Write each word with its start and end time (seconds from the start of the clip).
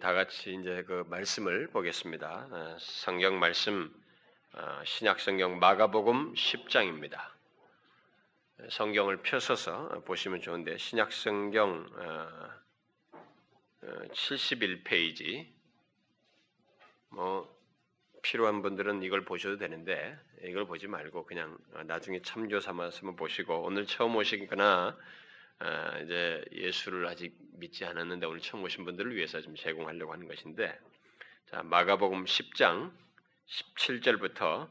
다 0.00 0.12
같이 0.12 0.52
이제 0.52 0.82
그 0.82 1.04
말씀을 1.08 1.68
보겠습니다. 1.68 2.48
어, 2.50 2.76
성경 2.80 3.38
말씀 3.38 3.94
어, 4.52 4.82
신약 4.84 5.20
성경 5.20 5.60
마가복음 5.60 6.34
10장입니다. 6.34 7.20
성경을 8.68 9.18
펴서서 9.18 10.02
보시면 10.04 10.40
좋은데 10.40 10.76
신약 10.76 11.12
성경 11.12 11.88
71페이지 14.12 15.46
어, 17.10 17.14
뭐 17.14 17.60
필요한 18.22 18.62
분들은 18.62 19.04
이걸 19.04 19.24
보셔도 19.24 19.56
되는데 19.56 20.18
이걸 20.42 20.66
보지 20.66 20.88
말고 20.88 21.26
그냥 21.26 21.56
나중에 21.84 22.22
참조 22.22 22.58
삼아서 22.58 23.08
보시고 23.12 23.62
오늘 23.62 23.86
처음 23.86 24.16
오시거나 24.16 24.64
아, 24.64 24.96
이제 26.02 26.44
예수를 26.52 27.06
아직 27.06 27.36
믿지 27.54 27.84
않았는데 27.84 28.26
오늘 28.26 28.40
처음 28.40 28.62
오신 28.64 28.84
분들을 28.84 29.14
위해서 29.14 29.40
좀 29.40 29.54
제공하려고 29.54 30.12
하는 30.12 30.26
것인데 30.26 30.78
자 31.50 31.62
마가복음 31.62 32.24
10장 32.24 32.92
17절부터 33.46 34.70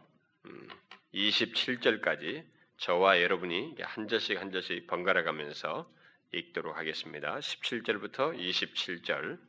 27절까지 1.13 2.23
음, 2.37 2.51
저와 2.77 3.21
여러분이 3.21 3.75
한 3.81 4.07
절씩 4.07 4.39
한 4.39 4.51
절씩 4.51 4.87
번갈아 4.87 5.23
가면서 5.23 5.91
읽도록 6.31 6.77
하겠습니다. 6.77 7.37
17절부터 7.37 8.37
27절 8.37 9.39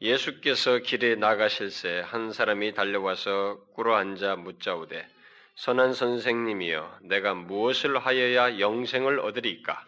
예수께서 0.00 0.78
길에 0.78 1.14
나가실새 1.14 2.00
한 2.00 2.32
사람이 2.32 2.74
달려와서 2.74 3.66
꿇어 3.74 3.94
앉아 3.94 4.36
묻자오되 4.36 5.08
선한 5.56 5.94
선생님이여 5.94 6.98
내가 7.02 7.34
무엇을 7.34 7.98
하여야 7.98 8.58
영생을 8.58 9.20
얻으리까? 9.20 9.86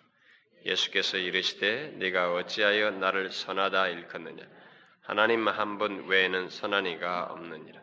예수께서 0.65 1.17
이르시되 1.17 1.93
네가 1.97 2.35
어찌하여 2.35 2.93
나를 2.93 3.31
선하다 3.31 3.89
일컫느냐? 3.89 4.45
하나님 5.03 5.47
한 5.49 5.79
분 5.79 6.07
외에는 6.07 6.51
선한 6.51 6.87
이가 6.87 7.25
없느니라. 7.31 7.81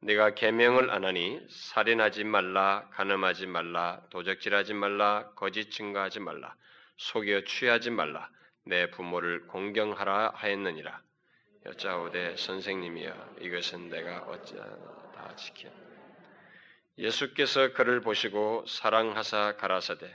네가 0.00 0.34
계명을 0.34 0.90
안 0.90 1.04
하니 1.04 1.40
살인하지 1.48 2.24
말라, 2.24 2.88
간음하지 2.92 3.46
말라, 3.46 4.02
도적질하지 4.10 4.74
말라, 4.74 5.30
거짓 5.34 5.70
증거하지 5.70 6.20
말라, 6.20 6.54
속여 6.96 7.42
취하지 7.44 7.90
말라, 7.90 8.30
내 8.64 8.90
부모를 8.90 9.46
공경하라 9.48 10.32
하였느니라. 10.34 11.00
여짜오되 11.66 12.36
선생님이여 12.36 13.36
이것은 13.40 13.88
내가 13.88 14.18
어찌하여 14.22 15.12
다 15.14 15.34
지켜 15.34 15.68
예수께서 16.98 17.72
그를 17.72 18.00
보시고 18.00 18.64
사랑하사 18.66 19.56
가라사대 19.56 20.14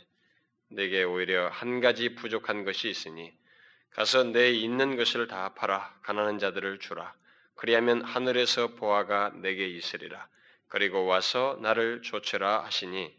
내게 0.69 1.03
오히려 1.03 1.49
한 1.49 1.79
가지 1.79 2.15
부족한 2.15 2.63
것이 2.65 2.89
있으니 2.89 3.31
가서 3.91 4.23
내 4.23 4.49
있는 4.51 4.95
것을 4.95 5.27
다 5.27 5.53
팔아 5.53 5.99
가난한 6.01 6.39
자들을 6.39 6.79
주라. 6.79 7.13
그리하면 7.55 8.01
하늘에서 8.01 8.69
보아가 8.69 9.31
내게 9.35 9.67
있으리라. 9.67 10.27
그리고 10.67 11.05
와서 11.05 11.59
나를 11.61 12.01
조처라 12.01 12.63
하시니. 12.63 13.13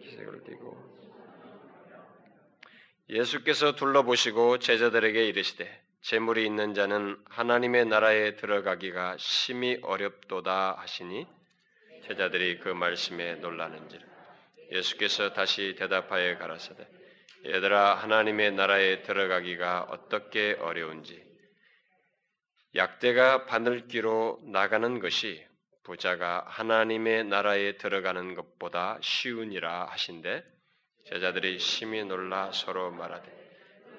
기색을 0.00 0.44
띠고. 0.44 0.96
예수께서 3.10 3.74
둘러보시고 3.74 4.58
제자들에게 4.58 5.26
이르시되 5.26 5.85
재물이 6.06 6.46
있는 6.46 6.72
자는 6.72 7.18
하나님의 7.30 7.86
나라에 7.86 8.36
들어가기가 8.36 9.16
심히 9.18 9.80
어렵도다 9.82 10.76
하시니 10.78 11.26
제자들이 12.06 12.60
그 12.60 12.68
말씀에 12.68 13.34
놀라는지라. 13.36 14.04
예수께서 14.70 15.32
다시 15.32 15.74
대답하여 15.76 16.38
가라사대 16.38 16.86
얘들아 17.46 17.96
하나님의 17.96 18.52
나라에 18.52 19.02
들어가기가 19.02 19.88
어떻게 19.90 20.56
어려운지. 20.60 21.20
약대가 22.76 23.46
바늘기로 23.46 24.42
나가는 24.44 25.00
것이 25.00 25.44
부자가 25.82 26.44
하나님의 26.46 27.24
나라에 27.24 27.78
들어가는 27.78 28.36
것보다 28.36 28.98
쉬우니라 29.02 29.86
하신데 29.86 30.44
제자들이 31.08 31.58
심히 31.58 32.04
놀라 32.04 32.52
서로 32.52 32.92
말하되 32.92 33.35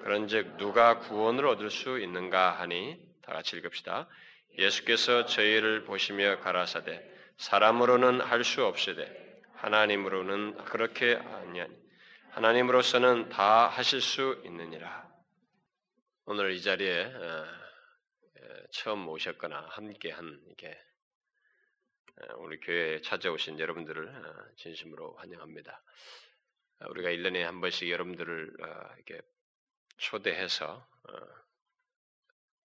그런즉 0.00 0.56
누가 0.56 0.98
구원을 0.98 1.46
얻을 1.46 1.70
수 1.70 1.98
있는가 1.98 2.52
하니 2.60 3.00
다 3.22 3.32
같이 3.32 3.56
읽읍시다. 3.56 4.08
예수께서 4.58 5.26
저희를 5.26 5.84
보시며 5.84 6.40
가라사대 6.40 7.08
사람으로는 7.36 8.20
할 8.20 8.42
수 8.44 8.64
없으되 8.64 9.42
하나님으로는 9.54 10.64
그렇게 10.64 11.16
아니하니 11.16 11.76
하나님으로서는 12.30 13.28
다 13.28 13.68
하실 13.68 14.00
수 14.00 14.40
있느니라. 14.44 15.08
오늘 16.26 16.52
이 16.52 16.62
자리에 16.62 17.04
어, 17.04 17.46
처음 18.70 19.08
오셨거나 19.08 19.66
함께한 19.70 20.40
이렇게 20.46 20.78
우리 22.36 22.58
교회에 22.60 23.00
찾아오신 23.00 23.58
여러분들을 23.58 24.08
어, 24.08 24.54
진심으로 24.56 25.14
환영합니다. 25.16 25.82
우리가 26.90 27.10
1년에 27.10 27.42
한 27.42 27.60
번씩 27.60 27.90
여러분들을 27.90 28.56
어, 28.62 28.94
이렇게 28.96 29.20
초대해서 29.98 30.88
어, 31.04 31.12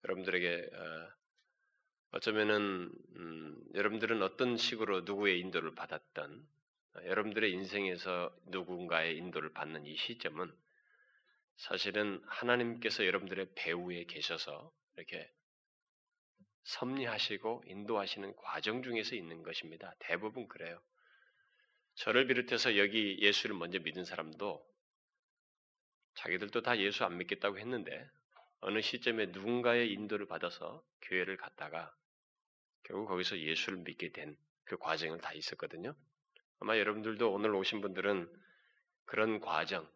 여러분들에게 0.05 0.69
어, 0.73 2.19
쩌면은 2.19 2.91
음, 3.15 3.63
여러분들은 3.75 4.23
어떤 4.23 4.57
식으로 4.57 5.01
누구의 5.01 5.39
인도를 5.39 5.75
받았던 5.75 6.47
어, 6.95 6.99
여러분들의 7.05 7.51
인생에서 7.51 8.35
누군가의 8.45 9.17
인도를 9.17 9.53
받는 9.53 9.85
이 9.85 9.95
시점은 9.95 10.51
사실은 11.57 12.21
하나님께서 12.27 13.05
여러분들의 13.05 13.49
배후에 13.55 14.05
계셔서 14.05 14.71
이렇게 14.95 15.29
섭리하시고 16.63 17.63
인도하시는 17.65 18.35
과정 18.35 18.83
중에서 18.83 19.15
있는 19.15 19.43
것입니다. 19.43 19.95
대부분 19.99 20.47
그래요. 20.47 20.79
저를 21.95 22.27
비롯해서 22.27 22.77
여기 22.77 23.17
예수를 23.19 23.55
먼저 23.55 23.79
믿은 23.79 24.05
사람도 24.05 24.63
자기들도 26.17 26.61
다 26.61 26.77
예수 26.77 27.03
안 27.03 27.17
믿겠다고 27.17 27.57
했는데 27.57 28.09
어느 28.59 28.81
시점에 28.81 29.27
누군가의 29.27 29.91
인도를 29.93 30.27
받아서 30.27 30.83
교회를 31.01 31.37
갔다가 31.37 31.95
결국 32.83 33.07
거기서 33.07 33.39
예수를 33.39 33.79
믿게 33.79 34.11
된 34.11 34.37
그 34.67 34.77
과정을 34.77 35.19
다 35.19 35.33
있었거든요. 35.33 35.95
아마 36.59 36.77
여러분들도 36.77 37.31
오늘 37.31 37.55
오신 37.55 37.81
분들은 37.81 38.29
그런 39.05 39.39
과정, 39.39 39.89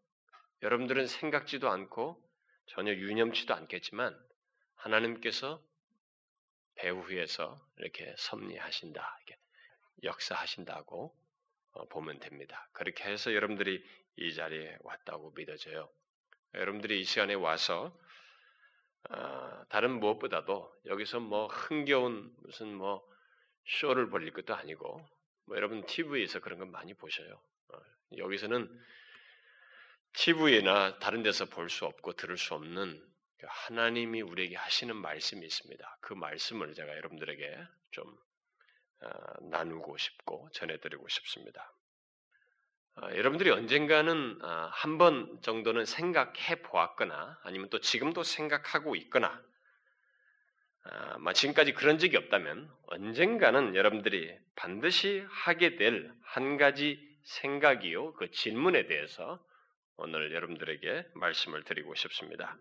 여러분들은 0.61 1.07
생각지도 1.07 1.69
않고 1.69 2.21
전혀 2.67 2.93
유념치도 2.93 3.53
않겠지만 3.53 4.17
하나님께서 4.75 5.61
배후에서 6.75 7.61
이렇게 7.77 8.13
섭리하신다, 8.17 9.19
이렇게 9.25 9.41
역사하신다고 10.03 11.13
어, 11.73 11.87
보면 11.89 12.19
됩니다. 12.19 12.67
그렇게 12.71 13.03
해서 13.03 13.33
여러분들이 13.33 13.83
이 14.17 14.33
자리에 14.33 14.77
왔다고 14.81 15.31
믿어져요. 15.35 15.89
여러분들이 16.55 16.99
이 17.01 17.03
시간에 17.03 17.33
와서 17.33 17.97
어, 19.09 19.65
다른 19.69 19.99
무엇보다도 19.99 20.71
여기서 20.85 21.19
뭐 21.19 21.47
흥겨운 21.47 22.33
무슨 22.43 22.73
뭐 22.75 23.05
쇼를 23.65 24.09
벌릴 24.09 24.31
것도 24.33 24.53
아니고 24.55 25.05
뭐 25.45 25.57
여러분 25.57 25.85
TV에서 25.85 26.39
그런 26.39 26.59
건 26.59 26.71
많이 26.71 26.93
보셔요. 26.93 27.41
어, 27.69 27.77
여기서는 28.17 28.69
TV나 30.13 30.99
다른 30.99 31.23
데서 31.23 31.45
볼 31.45 31.69
수 31.69 31.85
없고 31.85 32.13
들을 32.13 32.37
수 32.37 32.53
없는 32.53 33.01
그 33.39 33.47
하나님이 33.49 34.21
우리에게 34.21 34.55
하시는 34.55 34.95
말씀이 34.95 35.45
있습니다. 35.45 35.97
그 36.01 36.13
말씀을 36.13 36.73
제가 36.73 36.95
여러분들에게 36.97 37.57
좀 37.91 38.05
어, 39.01 39.09
나누고 39.49 39.97
싶고 39.97 40.49
전해드리고 40.53 41.07
싶습니다. 41.07 41.73
어, 42.95 43.09
여러분들이 43.15 43.49
언젠가는 43.51 44.39
어, 44.43 44.69
한번 44.71 45.39
정도는 45.41 45.85
생각해 45.85 46.61
보았거나 46.63 47.39
아니면 47.43 47.69
또 47.69 47.79
지금도 47.79 48.23
생각하고 48.23 48.95
있거나 48.95 49.41
어, 50.85 51.33
지금까지 51.33 51.73
그런 51.73 51.99
적이 51.99 52.17
없다면 52.17 52.69
언젠가는 52.87 53.75
여러분들이 53.75 54.35
반드시 54.55 55.25
하게 55.29 55.75
될 55.75 56.11
한 56.33 56.55
가지 56.55 56.97
생각이요 57.23 58.13
그 58.13 58.31
질문에 58.31 58.85
대해서 58.87 59.43
오늘 59.97 60.33
여러분들에게 60.33 61.07
말씀을 61.15 61.63
드리고 61.63 61.93
싶습니다. 61.95 62.57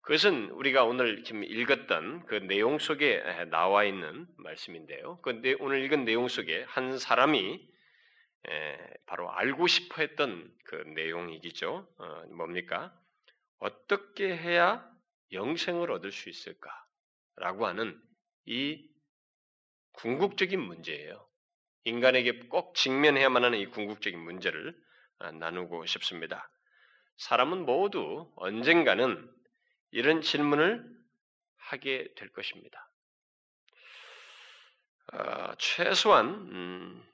그것은 0.00 0.48
우리가 0.50 0.84
오늘 0.84 1.24
지금 1.24 1.44
읽었던 1.44 2.24
그 2.24 2.36
내용 2.36 2.78
속에 2.78 3.22
나와 3.50 3.84
있는 3.84 4.26
말씀인데요. 4.38 5.18
그 5.20 5.42
오늘 5.60 5.84
읽은 5.84 6.04
내용 6.06 6.28
속에 6.28 6.64
한 6.68 6.98
사람이 6.98 7.68
바로 9.06 9.30
알고 9.30 9.66
싶어 9.66 10.02
했던 10.02 10.52
그 10.64 10.76
내용이겠죠. 10.94 11.88
어, 11.98 12.22
뭡니까? 12.36 12.92
어떻게 13.58 14.36
해야 14.36 14.88
영생을 15.32 15.90
얻을 15.90 16.12
수 16.12 16.28
있을까라고 16.28 17.66
하는 17.66 18.00
이 18.46 18.88
궁극적인 19.92 20.60
문제예요. 20.60 21.26
인간에게 21.84 22.40
꼭 22.48 22.74
직면해야만 22.74 23.44
하는 23.44 23.58
이 23.58 23.66
궁극적인 23.66 24.18
문제를 24.18 24.76
아, 25.18 25.30
나누고 25.32 25.86
싶습니다. 25.86 26.50
사람은 27.16 27.64
모두 27.64 28.32
언젠가는 28.36 29.30
이런 29.92 30.20
질문을 30.22 30.84
하게 31.56 32.12
될 32.16 32.30
것입니다. 32.30 32.90
어, 35.12 35.54
최소한 35.58 36.26
음, 36.26 37.13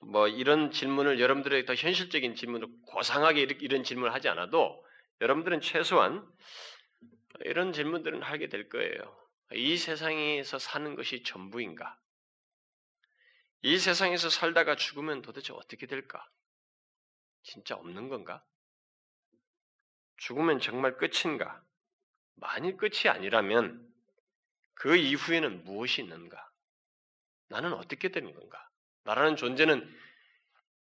뭐 0.00 0.28
이런 0.28 0.70
질문을 0.70 1.20
여러분들에게 1.20 1.66
더 1.66 1.74
현실적인 1.74 2.34
질문을 2.34 2.68
고상하게 2.86 3.42
이런 3.60 3.84
질문을 3.84 4.12
하지 4.12 4.28
않아도 4.28 4.84
여러분들은 5.20 5.60
최소한 5.60 6.26
이런 7.40 7.72
질문들은 7.72 8.22
하게 8.22 8.48
될 8.48 8.68
거예요. 8.68 9.20
이 9.52 9.76
세상에서 9.76 10.58
사는 10.58 10.94
것이 10.94 11.22
전부인가? 11.22 11.98
이 13.62 13.78
세상에서 13.78 14.30
살다가 14.30 14.74
죽으면 14.74 15.22
도대체 15.22 15.52
어떻게 15.52 15.86
될까? 15.86 16.26
진짜 17.42 17.74
없는 17.74 18.08
건가? 18.08 18.44
죽으면 20.16 20.60
정말 20.60 20.96
끝인가? 20.96 21.62
만일 22.36 22.76
끝이 22.76 23.08
아니라면 23.08 23.86
그 24.74 24.96
이후에는 24.96 25.64
무엇이 25.64 26.02
있는가? 26.02 26.50
나는 27.48 27.72
어떻게 27.74 28.08
되는 28.08 28.32
건가? 28.32 28.69
나라는 29.04 29.36
존재는 29.36 29.88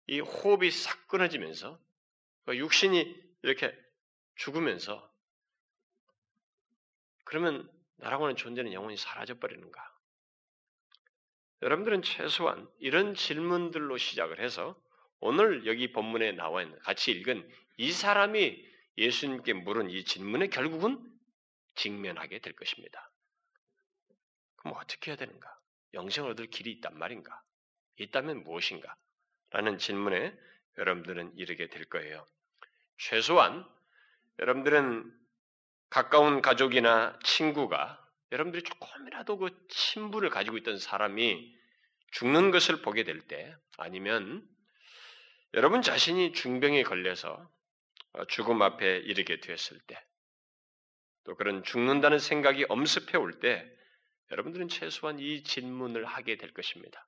이 0.07 0.19
호흡이 0.19 0.71
싹 0.71 1.07
끊어지면서 1.07 1.80
그 2.45 2.57
육신이 2.57 3.16
이렇게 3.44 3.77
죽으면서 4.36 5.07
그러면 7.25 7.69
나라고 7.98 8.25
하는 8.25 8.36
존재는 8.36 8.74
영원히 8.74 8.98
사라져 8.98 9.38
버리는가? 9.38 9.88
여러분들은 11.62 12.01
최소한 12.01 12.68
이런 12.80 13.13
질문들로 13.13 13.98
시작을 13.98 14.39
해서 14.39 14.81
오늘 15.19 15.66
여기 15.68 15.92
본문에 15.92 16.31
나와 16.31 16.63
있는 16.63 16.80
같이 16.80 17.12
읽은 17.12 17.48
이 17.77 17.92
사람이 17.92 18.66
예수님께 18.98 19.54
물은 19.54 19.89
이 19.89 20.04
질문에 20.04 20.48
결국은 20.48 21.06
직면하게 21.75 22.39
될 22.39 22.54
것입니다. 22.54 23.12
그럼 24.56 24.75
어떻게 24.77 25.12
해야 25.12 25.18
되는가? 25.18 25.60
영생을 25.94 26.31
얻을 26.31 26.48
길이 26.48 26.71
있단 26.71 26.98
말인가? 26.98 27.42
있다면 28.04 28.44
무엇인가? 28.44 28.96
라는 29.51 29.78
질문에 29.78 30.38
여러분들은 30.78 31.34
이르게 31.36 31.68
될 31.68 31.86
거예요. 31.86 32.25
최소한 32.98 33.66
여러분들은 34.40 35.12
가까운 35.90 36.42
가족이나 36.42 37.18
친구가 37.24 38.06
여러분들이 38.31 38.63
조금이라도 38.63 39.38
그 39.38 39.68
친분을 39.69 40.30
가지고 40.30 40.57
있던 40.57 40.78
사람이 40.78 41.57
죽는 42.12 42.51
것을 42.51 42.81
보게 42.81 43.04
될 43.04 43.22
때, 43.22 43.56
아니면 43.78 44.48
여러분 45.54 45.81
자신이 45.81 46.34
중병에 46.34 46.84
걸려서 46.84 47.50
죽음 48.28 48.62
앞에 48.62 48.98
이르게 48.98 49.40
되었을 49.40 49.80
때, 49.88 50.04
또 51.24 51.36
그런 51.36 51.63
죽는다는 51.63 52.19
생각이 52.19 52.66
엄습해 52.69 53.18
올 53.18 53.40
때, 53.40 53.68
여러분들은 54.31 54.68
최소한 54.68 55.19
이 55.19 55.44
질문을 55.44 56.06
하게 56.06 56.38
될 56.38 56.54
것입니다. 56.54 57.07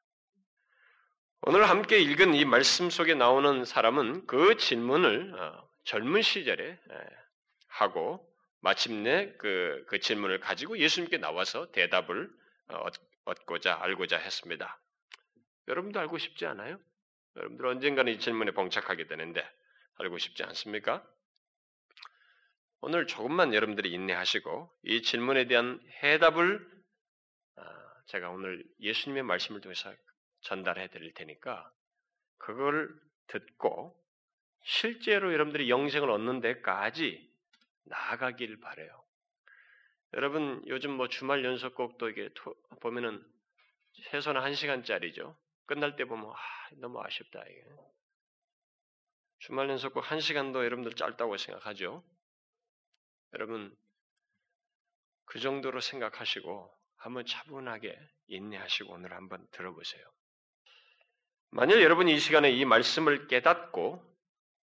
오늘 1.44 1.68
함께 1.68 1.98
읽은 1.98 2.36
이 2.36 2.46
말씀 2.46 2.92
속에 2.92 3.16
나오는 3.16 3.66
사람은 3.66 4.28
그 4.28 4.58
질문을 4.58 5.34
어, 5.34 5.68
젊은 5.86 6.22
시절에 6.22 6.80
하고 7.68 8.24
마침내 8.60 9.34
그, 9.40 9.84
그 9.88 10.00
질문을 10.00 10.40
가지고 10.40 10.78
예수님께 10.78 11.18
나와서 11.18 11.72
대답을 11.72 12.30
어, 12.68 12.86
얻고자 13.26 13.82
알고자 13.82 14.18
했습니다. 14.18 14.80
여러분도 15.68 16.00
알고 16.00 16.20
싶지 16.20 16.46
않아요? 16.46 16.80
여러분들 17.36 17.66
언젠가는 17.66 18.14
이 18.14 18.20
질문에 18.20 18.52
봉착하게 18.52 19.08
되는데 19.08 19.44
알고 19.96 20.20
싶지 20.20 20.44
않습니까? 20.44 21.04
오늘 22.82 23.08
조금만 23.08 23.56
여러분들이 23.56 23.92
인내하시고 23.92 24.72
이 24.84 25.02
질문에 25.02 25.48
대한 25.48 25.82
해답을 26.04 26.64
아, 27.56 27.64
제가 28.10 28.30
오늘 28.30 28.64
예수님의 28.80 29.24
말씀을 29.24 29.62
통해서 29.62 29.92
전달해 30.42 30.88
드릴 30.90 31.14
테니까 31.14 31.72
그걸 32.38 32.94
듣고 33.28 33.98
실제로 34.64 35.34
여러분들이 35.34 35.70
영생을 35.70 36.10
얻는 36.10 36.42
데까지 36.42 37.30
나아가길 37.86 38.60
바래요. 38.60 39.04
여러분 40.14 40.62
요즘 40.68 40.92
뭐 40.92 41.08
주말 41.08 41.44
연속곡도 41.46 42.10
이게 42.10 42.30
보면은 42.82 43.26
최소한 44.10 44.42
한 44.44 44.54
시간짜리죠. 44.54 45.38
끝날 45.66 45.96
때 45.96 46.06
보면 46.06 46.30
아, 46.30 46.36
너무 46.74 47.02
아쉽다 47.02 47.42
이게. 47.44 47.64
주말 49.40 49.70
연속곡 49.70 50.12
한 50.12 50.20
시간도 50.20 50.64
여러분들 50.66 50.94
짧다고 50.94 51.38
생각하죠. 51.38 52.04
여러분 53.34 53.76
그 55.26 55.40
정도로 55.40 55.80
생각하시고 55.80 56.78
한번 56.98 57.26
차분하게 57.26 57.98
인내하시고 58.28 58.94
오늘 58.94 59.14
한번 59.14 59.48
들어보세요. 59.52 60.04
만약 61.52 61.82
여러분이 61.82 62.14
이 62.14 62.20
시간에 62.20 62.50
이 62.50 62.64
말씀을 62.64 63.28
깨닫고 63.28 64.02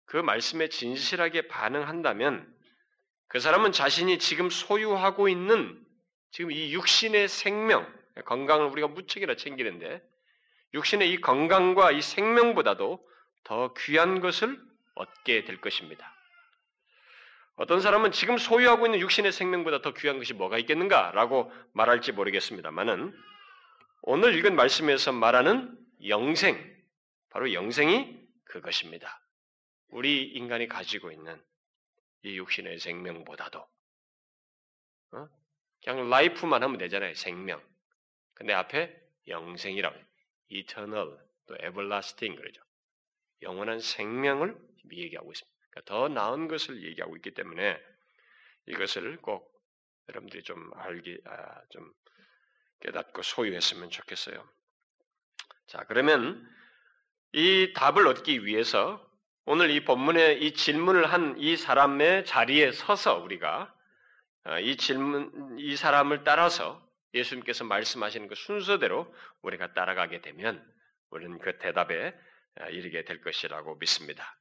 그 0.07 0.17
말씀에 0.17 0.69
진실하게 0.69 1.49
반응한다면 1.49 2.47
그 3.27 3.41
사람은 3.41 3.73
자신이 3.73 4.19
지금 4.21 4.49
소유하고 4.49 5.29
있는 5.29 5.85
지금 6.31 6.53
이 6.53 6.73
육신의 6.73 7.29
생명, 7.29 7.87
건강을 8.25 8.67
우리가 8.69 8.89
무척이나 8.89 9.35
챙기는데 9.35 10.03
육신의 10.73 11.13
이 11.13 11.21
건강과 11.21 11.91
이 11.91 12.01
생명보다도 12.01 13.05
더 13.43 13.75
귀한 13.75 14.21
것을 14.21 14.59
얻게 14.95 15.45
될 15.45 15.61
것입니다. 15.61 16.15
어떤 17.57 17.81
사람은 17.81 18.13
지금 18.13 18.39
소유하고 18.39 18.87
있는 18.87 19.01
육신의 19.01 19.33
생명보다 19.33 19.83
더 19.83 19.95
귀한 19.95 20.19
것이 20.19 20.33
뭐가 20.33 20.59
있겠는가라고 20.59 21.53
말할지 21.73 22.13
모르겠습니다만은 22.13 23.13
오늘 24.03 24.35
읽은 24.37 24.55
말씀에서 24.55 25.11
말하는 25.11 25.77
영생, 26.07 26.57
바로 27.31 27.53
영생이 27.53 28.29
그것입니다. 28.45 29.21
우리 29.89 30.25
인간이 30.25 30.69
가지고 30.69 31.11
있는 31.11 31.43
이 32.23 32.37
육신의 32.37 32.79
생명보다도 32.79 33.59
어? 35.13 35.29
그냥 35.83 36.11
라이프만 36.11 36.63
하면 36.63 36.79
되잖아요. 36.79 37.15
생명. 37.15 37.63
근데 38.35 38.53
앞에 38.53 38.95
영생이라고 39.27 39.99
eternal 40.51 41.19
또 41.47 41.55
everlasting 41.57 42.41
그러죠. 42.41 42.63
영원한 43.43 43.81
생명을 43.81 44.57
얘기하고 44.93 45.33
있습니다. 45.33 45.59
그러니까 45.71 45.93
더 45.93 46.09
나은 46.09 46.49
것을 46.49 46.83
얘기하고 46.83 47.17
있기 47.17 47.33
때문에 47.33 47.81
이것을 48.67 49.19
꼭 49.19 49.53
여러분들이 50.09 50.43
좀 50.43 50.71
알기 50.75 51.21
아, 51.25 51.63
좀 51.71 51.93
깨닫고 52.81 53.23
소유했으면 53.23 53.91
좋겠어요. 53.91 54.49
자 55.69 55.85
그러면 55.87 56.45
이 57.33 57.73
답을 57.75 58.07
얻기 58.07 58.45
위해서 58.47 59.07
오늘 59.45 59.71
이 59.71 59.85
본문에 59.85 60.35
이 60.35 60.53
질문을 60.55 61.13
한 61.13 61.37
이 61.39 61.57
사람의 61.57 62.25
자리에 62.25 62.73
서서 62.73 63.19
우리가 63.19 63.73
어, 64.45 64.59
이 64.61 64.77
질문, 64.77 65.57
이 65.59 65.77
사람을 65.77 66.25
따라서 66.25 66.83
예수님께서 67.15 67.65
말씀하시는 67.65 68.29
그 68.29 68.35
순서대로 68.35 69.15
우리가 69.43 69.75
따라가게 69.75 70.21
되면 70.21 70.65
우리는 71.11 71.39
그 71.39 71.59
대답에 71.59 72.15
어, 72.61 72.65
이르게 72.71 73.05
될 73.05 73.21
것이라고 73.21 73.77
믿습니다. 73.77 74.37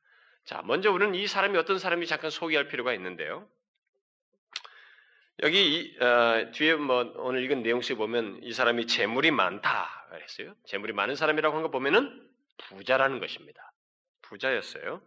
자, 0.45 0.61
먼저 0.63 0.91
우리는 0.91 1.13
이 1.13 1.27
사람이 1.27 1.57
어떤 1.57 1.77
사람이 1.77 2.07
잠깐 2.07 2.29
소개할 2.29 2.69
필요가 2.69 2.93
있는데요. 2.93 3.47
여기 5.43 5.95
어, 6.01 6.51
뒤에 6.51 6.75
뭐 6.75 7.13
오늘 7.17 7.43
읽은 7.43 7.61
내용 7.61 7.81
속에 7.81 7.95
보면 7.95 8.39
이 8.43 8.53
사람이 8.53 8.87
재물이 8.87 9.31
많다 9.31 10.07
그랬어요. 10.09 10.55
재물이 10.65 10.93
많은 10.93 11.15
사람이라고 11.15 11.55
한 11.55 11.63
거 11.63 11.69
보면은 11.69 12.27
부자라는 12.57 13.19
것입니다. 13.19 13.71
부자였어요. 14.23 15.01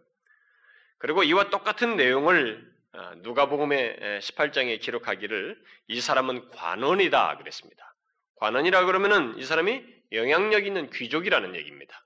그리고 0.99 1.23
이와 1.23 1.49
똑같은 1.49 1.97
내용을 1.97 2.71
아, 2.93 3.15
누가복음의 3.17 4.19
18장에 4.21 4.79
기록하기를 4.79 5.61
이 5.87 6.01
사람은 6.01 6.49
관원이다 6.49 7.37
그랬습니다. 7.37 7.93
관원이라 8.35 8.85
그러면은 8.85 9.37
이 9.37 9.43
사람이 9.43 9.83
영향력 10.13 10.65
있는 10.65 10.89
귀족이라는 10.89 11.55
얘기입니다. 11.55 12.05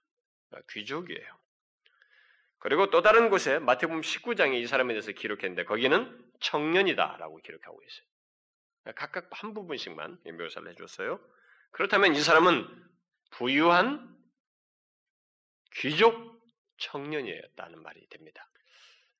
아, 0.51 0.57
귀족이에요. 0.71 1.27
그리고 2.59 2.89
또 2.89 3.01
다른 3.03 3.29
곳에 3.29 3.59
마태복음 3.59 4.01
19장에 4.01 4.55
이 4.55 4.65
사람에 4.65 4.93
대해서 4.93 5.11
기록했는데 5.11 5.65
거기는 5.65 6.19
청년이다라고 6.39 7.37
기록하고 7.37 7.79
있어요. 7.83 8.14
아, 8.85 8.91
각각 8.93 9.29
한 9.31 9.53
부분씩만 9.53 10.19
묘사를 10.37 10.69
해줬어요. 10.71 11.19
그렇다면 11.71 12.15
이 12.15 12.21
사람은 12.21 12.65
부유한 13.31 14.15
귀족 15.73 16.41
청년이었다는 16.77 17.81
말이 17.81 18.07
됩니다. 18.09 18.47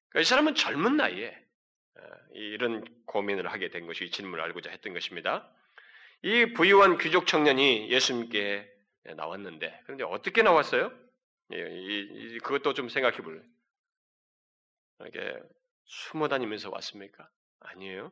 그러니까 0.10 0.22
이 0.22 0.24
사람은 0.24 0.56
젊은 0.56 0.98
나이에 0.98 1.46
어, 1.98 2.02
이런 2.34 2.84
고민을 3.06 3.52
하게 3.52 3.70
된 3.70 3.88
것이 3.88 4.10
질문을 4.12 4.44
알고자 4.44 4.70
했던 4.70 4.94
것입니다. 4.94 5.52
이 6.22 6.54
부유한 6.54 6.98
귀족 6.98 7.28
청년이 7.28 7.90
예수님께 7.90 8.72
나왔는데 9.16 9.82
그런데 9.84 10.04
어떻게 10.04 10.42
나왔어요? 10.42 10.92
예, 11.52 12.38
그것도 12.40 12.74
좀 12.74 12.90
생각해 12.90 13.18
볼래요. 13.18 13.44
이렇게 15.00 15.40
숨어 15.86 16.28
다니면서 16.28 16.70
왔습니까? 16.72 17.30
아니에요. 17.60 18.12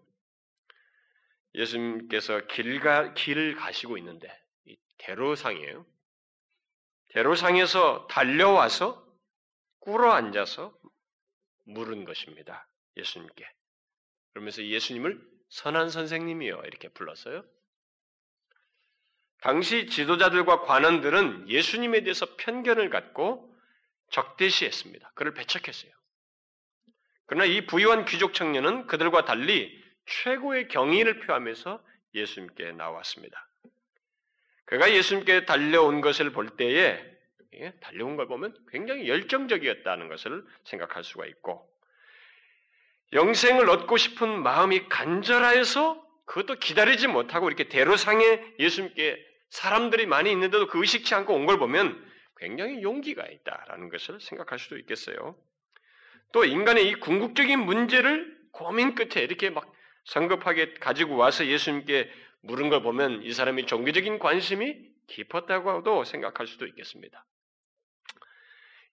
예수님께서 1.55 2.47
길 2.47 2.79
가, 2.79 3.13
길을 3.13 3.55
가시고 3.55 3.97
있는데, 3.97 4.27
대로상이에요. 4.97 5.85
대로상에서 7.09 8.07
달려와서 8.07 9.05
꿇어 9.79 10.11
앉아서 10.11 10.75
물은 11.65 12.05
것입니다. 12.05 12.67
예수님께. 12.97 13.45
그러면서 14.31 14.63
예수님을 14.63 15.21
선한 15.49 15.89
선생님이요. 15.89 16.63
이렇게 16.65 16.89
불렀어요. 16.89 17.43
당시 19.41 19.87
지도자들과 19.87 20.61
관원들은 20.61 21.49
예수님에 21.49 22.01
대해서 22.01 22.25
편견을 22.37 22.89
갖고 22.89 23.53
적대시했습니다. 24.11 25.11
그를 25.15 25.33
배척했어요. 25.33 25.91
그러나 27.25 27.45
이 27.45 27.65
부유한 27.65 28.05
귀족 28.05 28.33
청년은 28.33 28.87
그들과 28.87 29.25
달리 29.25 29.82
최고의 30.05 30.67
경의를 30.67 31.19
표하면서 31.21 31.83
예수님께 32.13 32.73
나왔습니다. 32.73 33.47
그가 34.65 34.91
예수님께 34.91 35.45
달려온 35.45 36.01
것을 36.01 36.31
볼 36.31 36.49
때에 36.49 37.03
달려온 37.81 38.15
걸 38.15 38.27
보면 38.27 38.55
굉장히 38.69 39.07
열정적이었다는 39.07 40.07
것을 40.07 40.43
생각할 40.63 41.03
수가 41.03 41.25
있고 41.27 41.69
영생을 43.13 43.69
얻고 43.69 43.97
싶은 43.97 44.41
마음이 44.41 44.89
간절하여서 44.89 46.03
그것도 46.25 46.55
기다리지 46.55 47.07
못하고 47.07 47.47
이렇게 47.47 47.67
대로상에 47.69 48.41
예수님께 48.59 49.23
사람들이 49.49 50.07
많이 50.07 50.31
있는데도 50.31 50.67
그 50.67 50.79
의식치 50.79 51.13
않고 51.13 51.33
온 51.35 51.45
걸 51.45 51.59
보면 51.59 52.11
굉장히 52.37 52.81
용기가 52.81 53.23
있다라는 53.25 53.89
것을 53.89 54.19
생각할 54.19 54.57
수도 54.57 54.77
있겠어요. 54.77 55.35
또 56.31 56.43
인간의 56.43 56.89
이 56.89 56.95
궁극적인 56.95 57.59
문제를 57.59 58.35
고민 58.51 58.95
끝에 58.95 59.23
이렇게 59.23 59.49
막 59.51 59.71
성급하게 60.05 60.75
가지고 60.75 61.15
와서 61.15 61.45
예수님께 61.45 62.11
물은 62.41 62.69
걸 62.69 62.81
보면 62.81 63.23
이 63.23 63.33
사람이 63.33 63.65
종교적인 63.65 64.19
관심이 64.19 64.77
깊었다고도 65.07 66.03
생각할 66.03 66.47
수도 66.47 66.65
있겠습니다. 66.67 67.25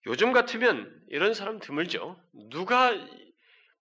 요즘 0.07 0.33
같으면 0.33 1.03
이런 1.09 1.35
사람 1.35 1.59
드물죠. 1.59 2.21
누가 2.51 2.93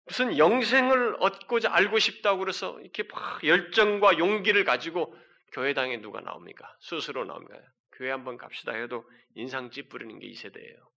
무슨 0.06 0.38
영생을 0.38 1.18
얻고자 1.20 1.72
알고 1.72 2.00
싶다고 2.00 2.40
그래서 2.40 2.80
이렇게 2.82 3.04
막 3.04 3.44
열정과 3.44 4.18
용기를 4.18 4.64
가지고 4.64 5.16
교회당에 5.52 6.02
누가 6.02 6.20
나옵니까? 6.20 6.76
스스로 6.82 7.26
나옵니까? 7.26 7.60
교회 7.94 8.10
한번 8.12 8.38
갑시다 8.38 8.74
해도 8.74 9.10
인상 9.36 9.70
찌푸리는 9.70 10.20
게 10.20 10.28
이 10.28 10.34
세대예요. 10.34 10.90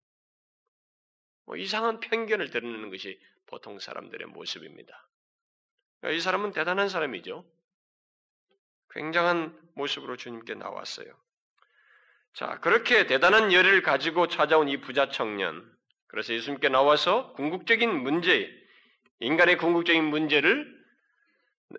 뭐 1.45 1.57
이상한 1.57 2.01
편견을 2.01 2.51
드러내는 2.51 2.91
것이 2.91 3.21
보통 3.47 3.79
사람들의 3.79 4.29
모습입니다. 4.29 5.09
이 6.11 6.21
사람은 6.21 6.53
대단한 6.53 6.89
사람이죠. 6.89 7.45
굉장한 8.91 9.59
모습으로 9.75 10.17
주님께 10.17 10.55
나왔어요. 10.55 11.07
자, 12.35 12.59
그렇게 12.61 13.07
대단한 13.07 13.53
열의를 13.53 13.83
가지고 13.83 14.27
찾아온 14.27 14.69
이 14.69 14.81
부자 14.81 15.11
청년. 15.11 15.71
그래서 16.09 16.35
예수님께 16.35 16.69
나와서 16.69 17.33
궁극적인 17.35 17.91
문제, 18.03 18.51
인간의 19.21 19.57
궁극적인 19.59 20.05
문제를 20.05 20.83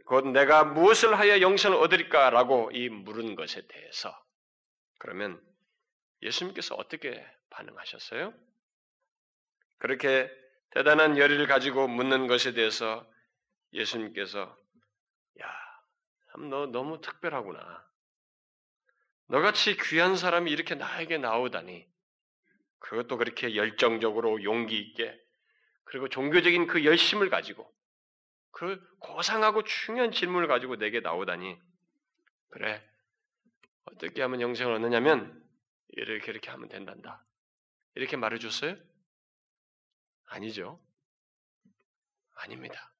곧 0.06 0.27
내가 0.27 0.63
무엇을 0.63 1.18
하여 1.18 1.39
영생을 1.42 1.77
얻을까라고 1.77 2.72
이 2.74 2.89
물은 2.89 3.36
것에 3.36 3.68
대해서 3.68 4.12
그러면 4.98 5.39
예수님께서 6.24 6.75
어떻게 6.75 7.24
반응하셨어요? 7.50 8.34
그렇게 9.77 10.32
대단한 10.72 11.18
열의를 11.18 11.46
가지고 11.46 11.88
묻는 11.88 12.27
것에 12.27 12.53
대해서 12.53 13.06
예수님께서 13.74 14.58
야, 15.42 15.48
너 16.50 16.68
너무 16.68 17.01
특별하구나. 17.01 17.86
너같이 19.27 19.77
귀한 19.77 20.15
사람이 20.15 20.51
이렇게 20.51 20.75
나에게 20.75 21.18
나오다니. 21.18 21.88
그것도 22.80 23.18
그렇게 23.18 23.56
열정적으로 23.56 24.44
용기 24.44 24.77
있게 24.80 25.20
그리고 25.86 26.10
종교적인 26.10 26.68
그 26.68 26.86
열심을 26.86 27.30
가지고 27.30 27.74
그 28.51 28.80
고상하고 29.00 29.63
중요한 29.63 30.12
질문을 30.12 30.48
가지고 30.48 30.75
내게 30.75 31.00
나오다니. 31.00 31.58
그래. 32.50 32.88
어떻게 33.86 34.22
하면 34.22 34.42
영생을 34.42 34.74
얻느냐면 34.74 35.44
이렇게 35.89 36.32
이렇게 36.32 36.51
하면 36.51 36.70
된단다. 36.70 37.25
이렇게 37.96 38.18
말해줬어요? 38.18 38.75
아니죠. 40.25 40.80
아닙니다. 42.36 42.92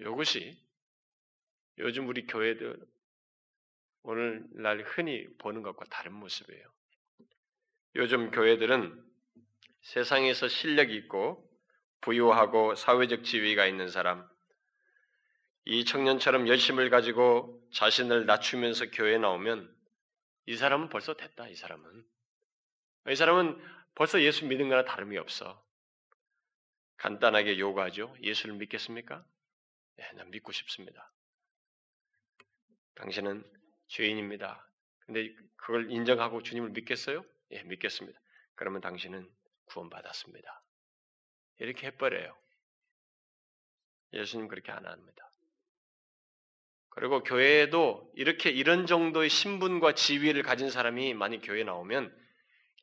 이것이 0.00 0.58
요즘 1.78 2.08
우리 2.08 2.26
교회들 2.26 2.76
오늘날 4.02 4.82
흔히 4.82 5.26
보는 5.38 5.62
것과 5.62 5.86
다른 5.86 6.12
모습이에요. 6.12 6.64
요즘 7.96 8.30
교회들은 8.30 9.02
세상에서 9.82 10.48
실력이 10.48 10.94
있고 10.96 11.48
부유하고 12.00 12.74
사회적 12.74 13.24
지위가 13.24 13.66
있는 13.66 13.88
사람, 13.88 14.28
이 15.66 15.84
청년처럼 15.84 16.48
열심을 16.48 16.90
가지고 16.90 17.62
자신을 17.72 18.26
낮추면서 18.26 18.90
교회에 18.90 19.18
나오면 19.18 19.74
이 20.46 20.56
사람은 20.56 20.90
벌써 20.90 21.14
됐다, 21.14 21.48
이 21.48 21.54
사람은. 21.54 22.04
이 23.08 23.16
사람은 23.16 23.58
벌써 23.94 24.20
예수 24.20 24.44
믿는 24.46 24.68
거나 24.68 24.84
다름이 24.84 25.16
없어. 25.16 25.64
간단하게 26.98 27.58
요구하죠. 27.58 28.14
예수를 28.22 28.56
믿겠습니까? 28.56 29.24
네, 29.96 30.10
난 30.14 30.30
믿고 30.30 30.52
싶습니다. 30.52 31.12
당신은 32.94 33.44
죄인입니다. 33.88 34.68
근데 35.00 35.34
그걸 35.56 35.90
인정하고 35.90 36.42
주님을 36.42 36.70
믿겠어요? 36.70 37.24
예, 37.52 37.62
믿겠습니다. 37.62 38.18
그러면 38.54 38.80
당신은 38.80 39.28
구원받았습니다. 39.66 40.62
이렇게 41.58 41.88
해버려요. 41.88 42.36
예수님 44.12 44.48
그렇게 44.48 44.72
안 44.72 44.86
합니다. 44.86 45.30
그리고 46.90 47.24
교회에도 47.24 48.10
이렇게 48.14 48.50
이런 48.50 48.86
정도의 48.86 49.28
신분과 49.28 49.94
지위를 49.94 50.42
가진 50.42 50.70
사람이 50.70 51.14
많이 51.14 51.40
교회에 51.40 51.64
나오면 51.64 52.16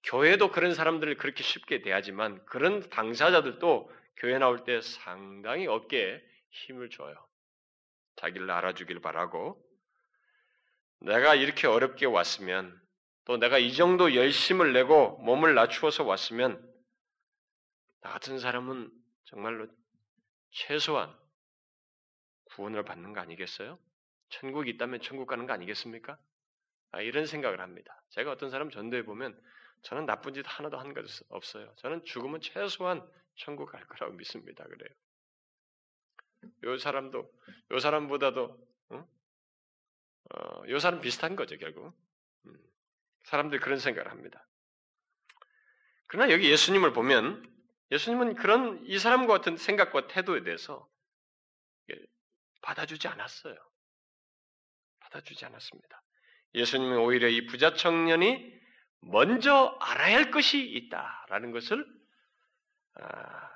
교회도 0.03 0.51
그런 0.51 0.73
사람들을 0.73 1.15
그렇게 1.15 1.43
쉽게 1.43 1.81
대하지만 1.81 2.43
그런 2.45 2.89
당사자들도 2.89 3.89
교회 4.17 4.37
나올 4.37 4.65
때 4.65 4.81
상당히 4.81 5.67
어깨에 5.67 6.21
힘을 6.51 6.89
줘요. 6.89 7.15
자기를 8.17 8.49
알아주길 8.49 9.01
바라고 9.01 9.61
내가 10.99 11.33
이렇게 11.35 11.67
어렵게 11.67 12.05
왔으면 12.05 12.79
또 13.25 13.37
내가 13.37 13.57
이 13.57 13.73
정도 13.73 14.13
열심을 14.13 14.73
내고 14.73 15.17
몸을 15.19 15.55
낮추어서 15.55 16.03
왔으면 16.03 16.61
나 18.01 18.11
같은 18.11 18.39
사람은 18.39 18.91
정말로 19.25 19.67
최소한 20.51 21.15
구원을 22.45 22.83
받는 22.83 23.13
거 23.13 23.21
아니겠어요? 23.21 23.79
천국이 24.29 24.69
있다면 24.71 25.01
천국 25.01 25.27
가는 25.27 25.45
거 25.45 25.53
아니겠습니까? 25.53 26.19
아, 26.91 27.01
이런 27.01 27.25
생각을 27.25 27.61
합니다. 27.61 28.01
제가 28.09 28.31
어떤 28.31 28.49
사람 28.49 28.69
전도해 28.69 29.03
보면 29.03 29.39
저는 29.83 30.05
나쁜 30.05 30.33
짓 30.33 30.43
하나도 30.45 30.77
한 30.77 30.93
것 30.93 31.05
없어요. 31.29 31.73
저는 31.77 32.03
죽으면 32.05 32.41
최소한 32.41 33.07
천국 33.35 33.71
갈 33.71 33.85
거라고 33.87 34.13
믿습니다. 34.15 34.63
그래요. 34.65 34.93
요 36.63 36.77
사람도 36.77 37.31
요 37.71 37.79
사람보다도 37.79 38.67
어? 38.89 39.07
어, 40.33 40.63
요 40.69 40.79
사람 40.79 41.01
비슷한 41.01 41.35
거죠 41.35 41.57
결국. 41.57 41.93
음, 42.45 42.57
사람들이 43.23 43.61
그런 43.61 43.79
생각을 43.79 44.11
합니다. 44.11 44.47
그러나 46.07 46.31
여기 46.31 46.49
예수님을 46.51 46.93
보면 46.93 47.49
예수님은 47.91 48.35
그런 48.35 48.83
이 48.85 48.97
사람과 48.99 49.33
같은 49.37 49.57
생각과 49.57 50.07
태도에 50.07 50.43
대해서 50.43 50.87
받아주지 52.61 53.07
않았어요. 53.07 53.55
받아주지 54.99 55.45
않았습니다. 55.45 56.01
예수님은 56.53 56.97
오히려 56.99 57.27
이 57.27 57.45
부자 57.47 57.73
청년이 57.73 58.61
먼저 59.01 59.77
알아야 59.79 60.17
할 60.17 60.31
것이 60.31 60.61
있다라는 60.61 61.51
것을 61.51 61.85
아, 62.95 63.49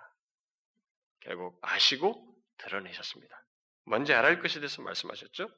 결국 1.19 1.59
아시고 1.61 2.34
드러내셨습니다. 2.57 3.35
먼저 3.85 4.13
알아야 4.13 4.31
할 4.31 4.39
것에 4.41 4.59
대해서 4.59 4.81
말씀하셨죠. 4.81 5.49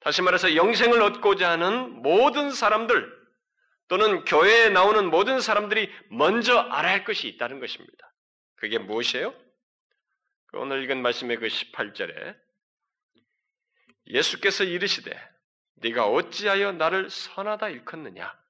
다시 0.00 0.22
말해서 0.22 0.56
영생을 0.56 1.00
얻고자 1.02 1.50
하는 1.50 2.02
모든 2.02 2.50
사람들 2.50 3.22
또는 3.88 4.24
교회에 4.24 4.70
나오는 4.70 5.10
모든 5.10 5.40
사람들이 5.40 5.92
먼저 6.10 6.58
알아야 6.58 6.92
할 6.92 7.04
것이 7.04 7.28
있다는 7.28 7.60
것입니다. 7.60 8.12
그게 8.56 8.78
무엇이에요? 8.78 9.34
그 10.46 10.58
오늘 10.58 10.82
읽은 10.84 11.02
말씀의 11.02 11.38
그 11.38 11.46
18절에 11.46 12.36
예수께서 14.06 14.64
이르시되 14.64 15.12
네가 15.76 16.06
어찌하여 16.06 16.72
나를 16.72 17.10
선하다 17.10 17.68
일컫느냐? 17.70 18.42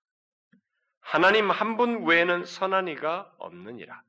하나님 1.00 1.50
한 1.50 1.76
분 1.76 2.05
외에는 2.07 2.45
선한 2.45 2.88
이가 2.88 3.35
없느니라. 3.38 4.02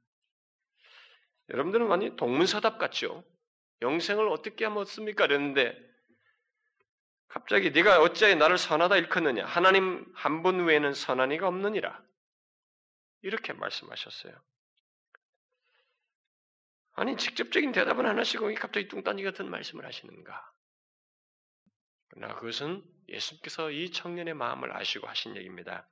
여러분들은 1.50 1.88
많이 1.88 2.16
동문서답 2.16 2.78
같죠? 2.78 3.24
영생을 3.84 4.28
어떻게 4.30 4.66
하면 4.66 4.80
얻습니까? 4.80 5.28
그랬는데 5.28 5.78
갑자기 7.28 7.72
네가 7.72 8.02
어찌하여 8.02 8.36
나를 8.36 8.58
선하다 8.58 8.98
일컫느냐? 8.98 9.46
하나님 9.46 10.06
한 10.16 10.42
분 10.42 10.66
외에는 10.66 10.94
선한 10.94 11.32
이가 11.32 11.48
없느니라. 11.48 12.02
이렇게 13.22 13.54
말씀하셨어요. 13.54 14.34
아니 16.96 17.18
직접적인 17.18 17.72
대답은 17.72 18.06
안 18.06 18.20
하시고 18.20 18.54
갑자기 18.56 18.88
뚱딴지 18.88 19.24
같은 19.24 19.50
말씀을 19.50 19.86
하시는가? 19.86 20.52
그러나 22.10 22.36
그것은 22.36 22.84
예수께서 23.10 23.72
이 23.72 23.92
청년의 23.92 24.36
마음을 24.36 24.76
아시고 24.76 25.08
하신 25.08 25.36
얘기입니다. 25.36 25.88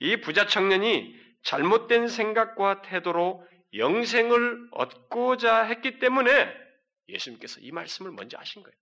이 0.00 0.20
부자 0.20 0.46
청년이 0.46 1.18
잘못된 1.44 2.08
생각과 2.08 2.82
태도로 2.82 3.46
영생을 3.74 4.68
얻고자 4.72 5.62
했기 5.64 5.98
때문에 5.98 6.63
예수님께서 7.08 7.60
이 7.60 7.70
말씀을 7.72 8.10
먼저 8.12 8.38
하신 8.38 8.62
거예요. 8.62 8.76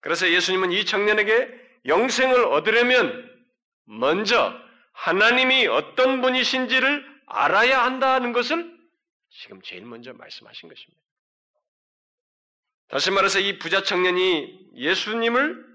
그래서 0.00 0.28
예수님은 0.30 0.72
이 0.72 0.84
청년에게 0.84 1.48
영생을 1.86 2.44
얻으려면 2.46 3.30
먼저 3.84 4.52
하나님이 4.92 5.66
어떤 5.68 6.20
분이신지를 6.20 7.04
알아야 7.26 7.84
한다는 7.84 8.32
것을 8.32 8.78
지금 9.30 9.62
제일 9.62 9.84
먼저 9.84 10.12
말씀하신 10.12 10.68
것입니다. 10.68 11.02
다시 12.88 13.10
말해서 13.10 13.38
이 13.38 13.58
부자 13.58 13.82
청년이 13.82 14.72
예수님을 14.74 15.72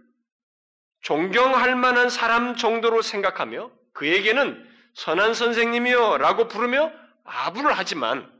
존경할 1.02 1.76
만한 1.76 2.10
사람 2.10 2.56
정도로 2.56 3.02
생각하며 3.02 3.72
그에게는 3.94 4.68
선한 4.94 5.34
선생님이요 5.34 6.18
라고 6.18 6.48
부르며 6.48 6.92
아부를 7.24 7.74
하지만 7.74 8.32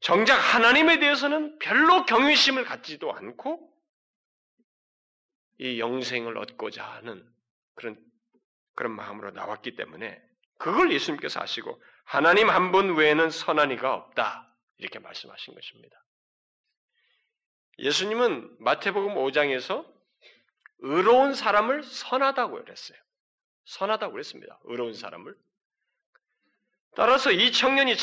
정작 0.00 0.36
하나님에 0.36 0.98
대해서는 0.98 1.58
별로 1.58 2.04
경외심을 2.06 2.64
갖지도 2.64 3.12
않고 3.12 3.70
이 5.58 5.78
영생을 5.78 6.38
얻고자 6.38 6.84
하는 6.84 7.26
그런 7.74 7.98
그런 8.74 8.92
마음으로 8.96 9.30
나왔기 9.32 9.76
때문에 9.76 10.20
그걸 10.56 10.92
예수님께서 10.92 11.40
아시고 11.40 11.82
하나님 12.04 12.48
한 12.48 12.72
분 12.72 12.96
외에는 12.96 13.30
선한 13.30 13.70
이가 13.72 13.94
없다 13.94 14.54
이렇게 14.78 14.98
말씀하신 14.98 15.54
것입니다. 15.54 16.02
예수님은 17.78 18.56
마태복음 18.60 19.14
5장에서 19.14 19.86
의로운 20.78 21.34
사람을 21.34 21.82
선하다고 21.82 22.64
그랬어요. 22.64 22.98
선하다고 23.66 24.12
그랬습니다. 24.12 24.58
의로운 24.64 24.94
사람을. 24.94 25.34
따라서 26.96 27.30
이 27.30 27.52
청년이 27.52 27.96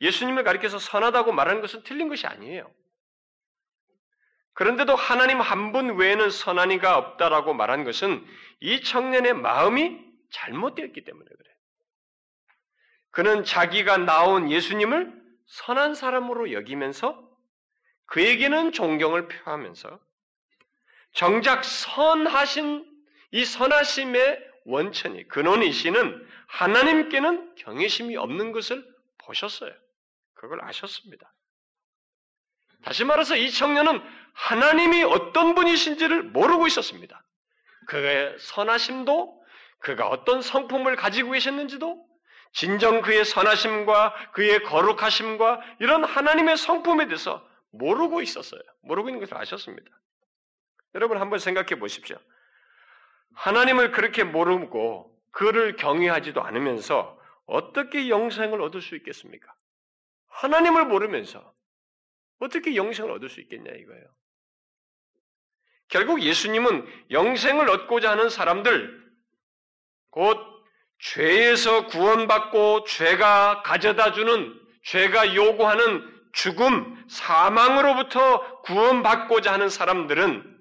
예수님을 0.00 0.44
가리켜서 0.44 0.78
선하다고 0.78 1.32
말하는 1.32 1.60
것은 1.60 1.82
틀린 1.84 2.08
것이 2.08 2.26
아니에요. 2.26 2.70
그런데도 4.54 4.94
하나님 4.94 5.40
한 5.40 5.72
분 5.72 5.96
외에는 5.96 6.30
선한 6.30 6.70
이가 6.72 6.96
없다라고 6.96 7.54
말한 7.54 7.84
것은 7.84 8.24
이 8.60 8.82
청년의 8.82 9.34
마음이 9.34 10.00
잘못되었기 10.30 11.04
때문에 11.04 11.24
그래요. 11.24 11.54
그는 13.10 13.44
자기가 13.44 13.98
나온 13.98 14.50
예수님을 14.50 15.12
선한 15.46 15.94
사람으로 15.94 16.52
여기면서 16.52 17.28
그에게는 18.06 18.72
존경을 18.72 19.28
표하면서 19.28 20.00
정작 21.12 21.64
선하신 21.64 22.84
이 23.32 23.44
선하심의 23.44 24.50
원천이 24.66 25.28
근원이시는 25.28 26.28
하나님께는 26.46 27.54
경외심이 27.56 28.16
없는 28.16 28.52
것을 28.52 28.84
보셨어요. 29.18 29.72
그걸 30.44 30.62
아셨습니다. 30.62 31.32
다시 32.84 33.04
말해서 33.04 33.36
이 33.36 33.50
청년은 33.50 34.02
하나님이 34.34 35.02
어떤 35.04 35.54
분이신지를 35.54 36.22
모르고 36.24 36.66
있었습니다. 36.66 37.24
그의 37.86 38.36
선하심도 38.38 39.42
그가 39.80 40.08
어떤 40.08 40.42
성품을 40.42 40.96
가지고 40.96 41.32
계셨는지도 41.32 42.06
진정 42.52 43.00
그의 43.00 43.24
선하심과 43.24 44.32
그의 44.32 44.62
거룩하심과 44.62 45.60
이런 45.80 46.04
하나님의 46.04 46.56
성품에 46.56 47.06
대해서 47.06 47.46
모르고 47.72 48.20
있었어요. 48.20 48.60
모르고 48.82 49.08
있는 49.08 49.20
것을 49.20 49.36
아셨습니다. 49.36 49.90
여러분 50.94 51.20
한번 51.20 51.38
생각해 51.38 51.78
보십시오. 51.78 52.16
하나님을 53.34 53.92
그렇게 53.92 54.24
모르고 54.24 55.10
그를 55.32 55.76
경외하지도 55.76 56.42
않으면서 56.42 57.18
어떻게 57.46 58.08
영생을 58.08 58.60
얻을 58.60 58.80
수 58.80 58.94
있겠습니까? 58.96 59.52
하나님을 60.34 60.86
모르면서 60.86 61.54
어떻게 62.40 62.76
영생을 62.76 63.10
얻을 63.12 63.28
수 63.28 63.40
있겠냐 63.40 63.70
이거예요. 63.70 64.04
결국 65.88 66.22
예수님은 66.22 66.86
영생을 67.10 67.68
얻고자 67.70 68.10
하는 68.10 68.28
사람들, 68.28 69.04
곧 70.10 70.38
죄에서 70.98 71.86
구원받고 71.86 72.84
죄가 72.84 73.62
가져다 73.62 74.12
주는, 74.12 74.60
죄가 74.84 75.34
요구하는 75.34 76.12
죽음, 76.32 77.04
사망으로부터 77.08 78.62
구원받고자 78.62 79.52
하는 79.52 79.68
사람들은 79.68 80.52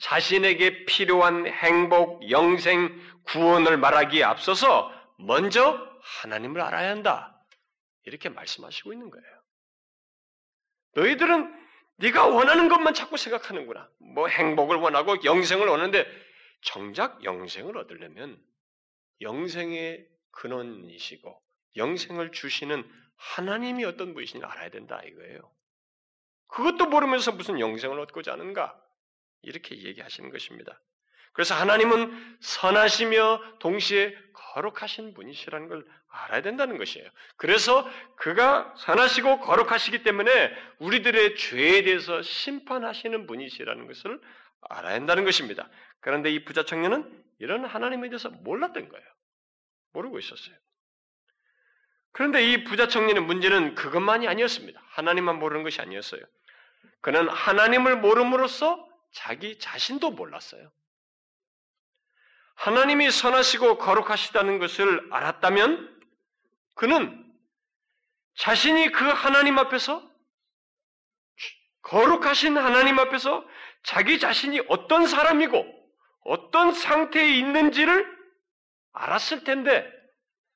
자신에게 0.00 0.84
필요한 0.84 1.46
행복, 1.46 2.28
영생, 2.30 3.00
구원을 3.24 3.78
말하기에 3.78 4.22
앞서서 4.22 4.92
먼저 5.18 5.80
하나님을 6.02 6.60
알아야 6.60 6.90
한다. 6.90 7.35
이렇게 8.06 8.28
말씀하시고 8.28 8.92
있는 8.92 9.10
거예요. 9.10 9.42
너희들은 10.94 11.66
네가 11.98 12.26
원하는 12.26 12.68
것만 12.68 12.94
자꾸 12.94 13.16
생각하는구나. 13.16 13.90
뭐 13.98 14.28
행복을 14.28 14.76
원하고 14.76 15.22
영생을 15.24 15.66
원하는데 15.66 16.06
정작 16.62 17.22
영생을 17.24 17.76
얻으려면 17.76 18.42
영생의 19.20 20.08
근원이시고 20.30 21.42
영생을 21.76 22.32
주시는 22.32 22.88
하나님이 23.16 23.84
어떤 23.84 24.14
분이신지 24.14 24.44
알아야 24.44 24.70
된다 24.70 25.00
이거예요. 25.02 25.52
그것도 26.48 26.86
모르면서 26.86 27.32
무슨 27.32 27.60
영생을 27.60 27.98
얻고자 28.00 28.32
하는가? 28.32 28.80
이렇게 29.42 29.76
얘기하시는 29.82 30.30
것입니다. 30.30 30.80
그래서 31.36 31.54
하나님은 31.54 32.38
선하시며 32.40 33.58
동시에 33.58 34.16
거룩하신 34.32 35.12
분이시라는 35.12 35.68
걸 35.68 35.86
알아야 36.08 36.40
된다는 36.40 36.78
것이에요. 36.78 37.06
그래서 37.36 37.86
그가 38.16 38.72
선하시고 38.78 39.40
거룩하시기 39.40 40.02
때문에 40.02 40.50
우리들의 40.78 41.36
죄에 41.36 41.82
대해서 41.82 42.22
심판하시는 42.22 43.26
분이시라는 43.26 43.86
것을 43.86 44.18
알아야 44.70 44.94
한다는 44.94 45.26
것입니다. 45.26 45.68
그런데 46.00 46.30
이 46.30 46.42
부자 46.46 46.64
청년은 46.64 47.22
이런 47.38 47.66
하나님에 47.66 48.08
대해서 48.08 48.30
몰랐던 48.30 48.88
거예요. 48.88 49.06
모르고 49.92 50.18
있었어요. 50.18 50.56
그런데 52.12 52.50
이 52.50 52.64
부자 52.64 52.88
청년의 52.88 53.24
문제는 53.24 53.74
그것만이 53.74 54.26
아니었습니다. 54.26 54.82
하나님만 54.88 55.38
모르는 55.38 55.64
것이 55.64 55.82
아니었어요. 55.82 56.22
그는 57.02 57.28
하나님을 57.28 57.98
모름으로써 57.98 58.88
자기 59.12 59.58
자신도 59.58 60.12
몰랐어요. 60.12 60.72
하나님이 62.56 63.10
선하시고 63.10 63.78
거룩하시다는 63.78 64.58
것을 64.58 65.12
알았다면 65.12 66.00
그는 66.74 67.22
자신이 68.34 68.90
그 68.92 69.04
하나님 69.04 69.58
앞에서 69.58 70.02
거룩하신 71.82 72.56
하나님 72.56 72.98
앞에서 72.98 73.46
자기 73.84 74.18
자신이 74.18 74.60
어떤 74.68 75.06
사람이고 75.06 75.64
어떤 76.24 76.72
상태에 76.72 77.28
있는지를 77.38 78.16
알았을 78.92 79.44
텐데 79.44 79.92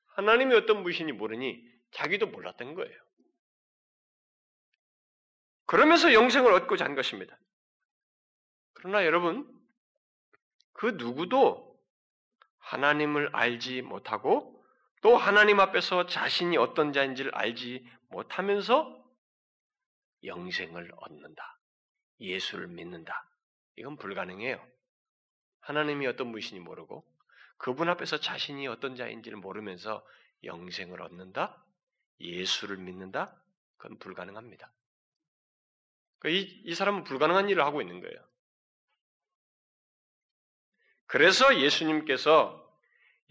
하나님이 0.07 0.55
어떤 0.55 0.83
무신이 0.83 1.13
모르니 1.13 1.63
자기도 1.91 2.27
몰랐던 2.27 2.75
거예요. 2.75 3.01
그러면서 5.65 6.13
영생을 6.13 6.51
얻고자 6.51 6.83
한 6.83 6.95
것입니다. 6.95 7.39
그러나 8.73 9.05
여러분, 9.05 9.47
그 10.73 10.87
누구도 10.97 11.70
하나님을 12.61 13.29
알지 13.33 13.81
못하고 13.81 14.63
또 15.01 15.17
하나님 15.17 15.59
앞에서 15.59 16.05
자신이 16.05 16.57
어떤 16.57 16.93
자인지를 16.93 17.35
알지 17.35 17.85
못하면서 18.09 19.01
영생을 20.23 20.91
얻는다. 20.97 21.59
예수를 22.19 22.67
믿는다. 22.67 23.27
이건 23.77 23.97
불가능해요. 23.97 24.63
하나님이 25.61 26.07
어떤 26.07 26.31
분이신지 26.31 26.59
모르고 26.59 27.03
그분 27.57 27.89
앞에서 27.89 28.19
자신이 28.19 28.67
어떤 28.67 28.95
자인지를 28.95 29.37
모르면서 29.37 30.05
영생을 30.43 31.01
얻는다? 31.01 31.63
예수를 32.19 32.77
믿는다? 32.77 33.35
그건 33.77 33.97
불가능합니다. 33.99 34.71
그 36.19 36.29
이, 36.29 36.61
이 36.65 36.75
사람은 36.75 37.03
불가능한 37.03 37.49
일을 37.49 37.63
하고 37.63 37.81
있는 37.81 37.99
거예요. 38.01 38.30
그래서 41.11 41.59
예수님께서 41.59 42.57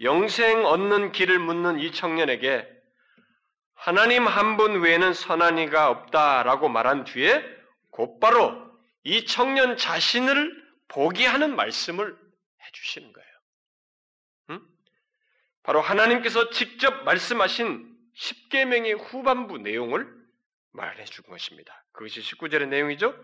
영생 0.02 0.66
얻는 0.66 1.12
길을 1.12 1.38
묻는 1.38 1.80
이 1.80 1.92
청년에게 1.92 2.68
하나님 3.74 4.26
한 4.26 4.58
분 4.58 4.82
외에는 4.82 5.14
선한 5.14 5.56
이가 5.56 5.88
없다라고 5.88 6.68
말한 6.68 7.04
뒤에 7.04 7.42
곧바로 7.90 8.70
이 9.02 9.24
청년 9.24 9.78
자신을 9.78 10.62
보게 10.88 11.24
하는 11.24 11.56
말씀을 11.56 12.14
해주시는 12.66 13.12
거예요. 13.14 13.30
응? 14.50 14.60
바로 15.62 15.80
하나님께서 15.80 16.50
직접 16.50 17.04
말씀하신 17.04 17.96
10계명의 18.14 19.00
후반부 19.02 19.56
내용을 19.56 20.06
말해 20.72 21.02
준 21.06 21.24
것입니다. 21.24 21.82
그것이 21.92 22.20
19절의 22.20 22.68
내용이죠. 22.68 23.14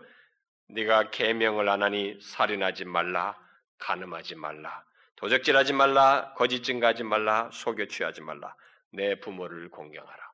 네가 0.69 1.11
계명을 1.11 1.69
안 1.69 1.83
하니 1.83 2.19
살인하지 2.23 2.85
말라, 2.85 3.37
간음하지 3.79 4.35
말라, 4.35 4.83
도적질하지 5.15 5.73
말라, 5.73 6.33
거짓 6.35 6.63
증가하지 6.63 7.03
말라, 7.03 7.49
속여 7.51 7.85
취하지 7.87 8.21
말라, 8.21 8.55
내 8.91 9.19
부모를 9.19 9.69
공경하라. 9.69 10.31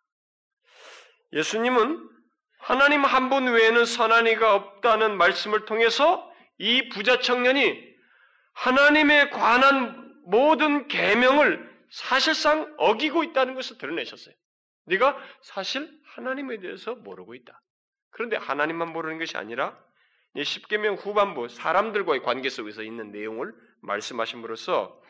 예수님은 1.34 2.10
하나님 2.60 3.04
한 3.04 3.30
분 3.30 3.48
외에는 3.48 3.86
선한 3.86 4.28
이가 4.28 4.56
없다는 4.56 5.18
말씀을 5.18 5.66
통해서 5.66 6.32
이 6.58 6.90
부자 6.90 7.20
청년이 7.20 7.94
하나님에 8.54 9.30
관한 9.32 10.14
모든 10.26 10.88
계명을 10.88 11.74
사실상 11.90 12.74
어기고 12.78 13.24
있다는 13.24 13.56
것을 13.56 13.78
드러내셨어요. 13.78 14.34
네가 14.86 15.18
사실 15.42 15.90
하나님에 16.16 16.60
대해서 16.60 16.96
모르고 16.96 17.36
있다. 17.36 17.60
그런데 18.12 18.38
하나님만 18.38 18.94
모르는 18.94 19.18
것이 19.18 19.38
아니라 19.38 19.78
이 20.36 20.44
십계명 20.44 20.96
후반부 20.96 21.50
사람들과의 21.50 22.24
관계 22.24 22.50
속에서 22.50 22.82
있는 22.84 23.12
내용을 23.12 23.54
말씀하심으로써 23.82 25.02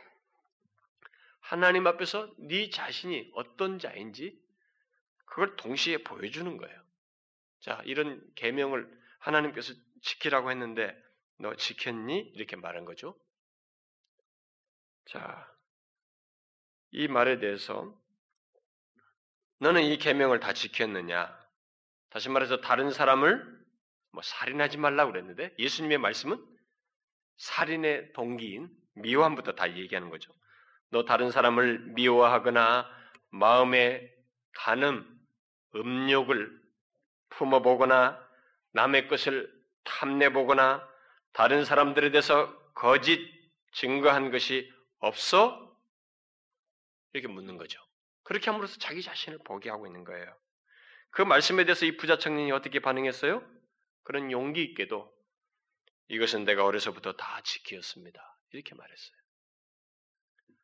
하나님 1.39 1.87
앞에서 1.87 2.33
네 2.39 2.69
자신이 2.69 3.31
어떤 3.35 3.79
자인지 3.79 4.37
그걸 5.25 5.55
동시에 5.55 6.03
보여주는 6.03 6.57
거예요. 6.57 6.83
자, 7.61 7.81
이런 7.85 8.21
계명을 8.35 8.89
하나님께서 9.19 9.73
지키라고 10.01 10.51
했는데 10.51 10.95
너 11.37 11.55
지켰니? 11.55 12.31
이렇게 12.35 12.55
말한 12.55 12.85
거죠. 12.85 13.17
자, 15.05 15.49
이 16.91 17.07
말에 17.07 17.39
대해서 17.39 17.97
너는 19.59 19.83
이 19.83 19.97
계명을 19.97 20.39
다 20.39 20.53
지켰느냐? 20.53 21.37
다시 22.09 22.29
말해서 22.29 22.61
다른 22.61 22.91
사람을 22.91 23.52
뭐 24.13 24.21
살인하지 24.21 24.77
말라고 24.77 25.11
그랬는데 25.11 25.53
예수님의 25.59 25.97
말씀은 25.97 26.41
살인의 27.37 28.13
동기인 28.13 28.69
미워함부터 28.93 29.53
다 29.53 29.75
얘기하는 29.75 30.09
거죠. 30.09 30.33
너 30.89 31.03
다른 31.03 31.31
사람을 31.31 31.79
미워하거나 31.95 32.87
마음에 33.31 34.07
간음, 34.53 35.03
음욕을 35.75 36.61
품어보거나 37.29 38.23
남의 38.73 39.07
것을 39.07 39.51
탐내보거나 39.83 40.87
다른 41.33 41.65
사람들에 41.65 42.11
대해서 42.11 42.55
거짓 42.75 43.19
증거한 43.73 44.29
것이 44.29 44.71
없어? 44.99 45.75
이렇게 47.13 47.27
묻는 47.27 47.57
거죠. 47.57 47.79
그렇게 48.23 48.51
함으로써 48.51 48.77
자기 48.77 49.01
자신을 49.01 49.39
보게 49.43 49.71
하고 49.71 49.87
있는 49.87 50.03
거예요. 50.03 50.37
그 51.09 51.23
말씀에 51.23 51.65
대해서 51.65 51.87
이 51.87 51.97
부자 51.97 52.19
청년이 52.19 52.51
어떻게 52.51 52.79
반응했어요? 52.79 53.43
그런 54.03 54.31
용기 54.31 54.63
있게도 54.63 55.11
이것은 56.09 56.45
내가 56.45 56.65
어려서부터 56.65 57.13
다 57.13 57.41
지키었습니다. 57.43 58.37
이렇게 58.51 58.75
말했어요. 58.75 59.17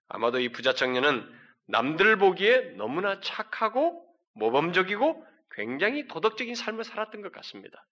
아마도 0.09 0.39
이 0.39 0.49
부자 0.49 0.73
청년은 0.73 1.49
남들 1.67 2.17
보기에 2.17 2.71
너무나 2.77 3.19
착하고 3.21 4.05
모범적이고 4.33 5.25
굉장히 5.51 6.07
도덕적인 6.07 6.55
삶을 6.55 6.83
살았던 6.83 7.21
것 7.21 7.31
같습니다. 7.31 7.85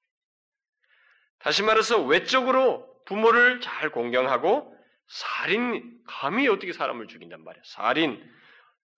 다시 1.40 1.64
말해서 1.64 2.02
외적으로 2.04 2.88
부모를 3.06 3.62
잘 3.62 3.92
공경하고 3.92 4.76
살인, 5.08 6.02
감히 6.06 6.48
어떻게 6.48 6.74
사람을 6.74 7.08
죽인단 7.08 7.44
말이야. 7.44 7.62
살인, 7.66 8.36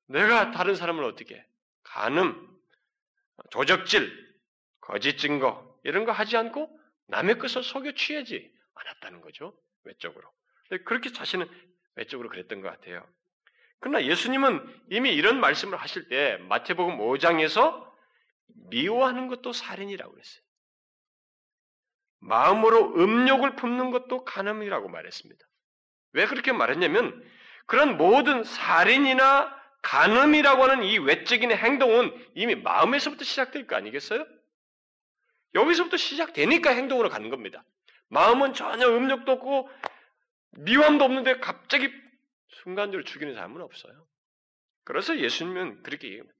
내가 0.08 0.52
다른 0.52 0.76
사람을 0.76 1.04
어떻게, 1.04 1.46
간음, 1.84 2.48
조적질, 3.52 4.12
거짓 4.82 5.18
증거, 5.18 5.69
이런 5.84 6.06
거 6.06 6.12
하지 6.12 6.38
않고 6.38 6.70
남의 7.08 7.40
것을 7.40 7.64
속여 7.64 7.94
취하지 7.94 8.52
않았다는 8.74 9.22
거죠. 9.22 9.58
외적으로. 9.84 10.30
그렇게 10.86 11.12
자신은 11.12 11.48
외적으로 11.96 12.30
그랬던 12.30 12.62
것 12.62 12.70
같아요. 12.70 13.06
그러나 13.80 14.04
예수님은 14.04 14.82
이미 14.92 15.14
이런 15.14 15.40
말씀을 15.40 15.78
하실 15.78 16.10
때 16.10 16.38
마태복음 16.50 16.98
5장에서 16.98 17.90
미워하는 18.70 19.28
것도 19.28 19.54
살인이라고 19.54 20.12
그랬어요. 20.12 20.44
마음으로 22.20 22.96
음욕을 22.96 23.56
품는 23.56 23.92
것도 23.92 24.26
간음이라고 24.26 24.90
말했습니다. 24.90 25.46
왜 26.14 26.26
그렇게 26.26 26.52
말했냐면 26.52 27.24
그런 27.66 27.98
모든 27.98 28.44
살인이나 28.44 29.58
간음이라고 29.82 30.64
하는 30.64 30.84
이 30.84 30.98
외적인 31.00 31.52
행동은 31.52 32.32
이미 32.36 32.56
마음에서부터 32.56 33.24
시작될 33.24 33.68
거 33.68 33.76
아니겠어요? 33.78 34.26
여기서부터 35.56 35.98
시작되니까 35.98 36.72
행동으로 36.72 37.10
가는 37.10 37.30
겁니다. 37.30 37.64
마음은 38.10 38.54
전혀 38.54 38.88
음욕도 38.88 39.32
없고 39.34 39.70
미움도 40.52 41.04
없는데 41.04 41.40
갑자기 41.40 41.90
순간적으로 42.48 43.04
죽이는 43.04 43.34
사람은 43.34 43.62
없어요. 43.62 44.08
그래서 44.84 45.18
예수님은 45.20 45.84
그렇게 45.84 46.08
얘기합니다. 46.08 46.38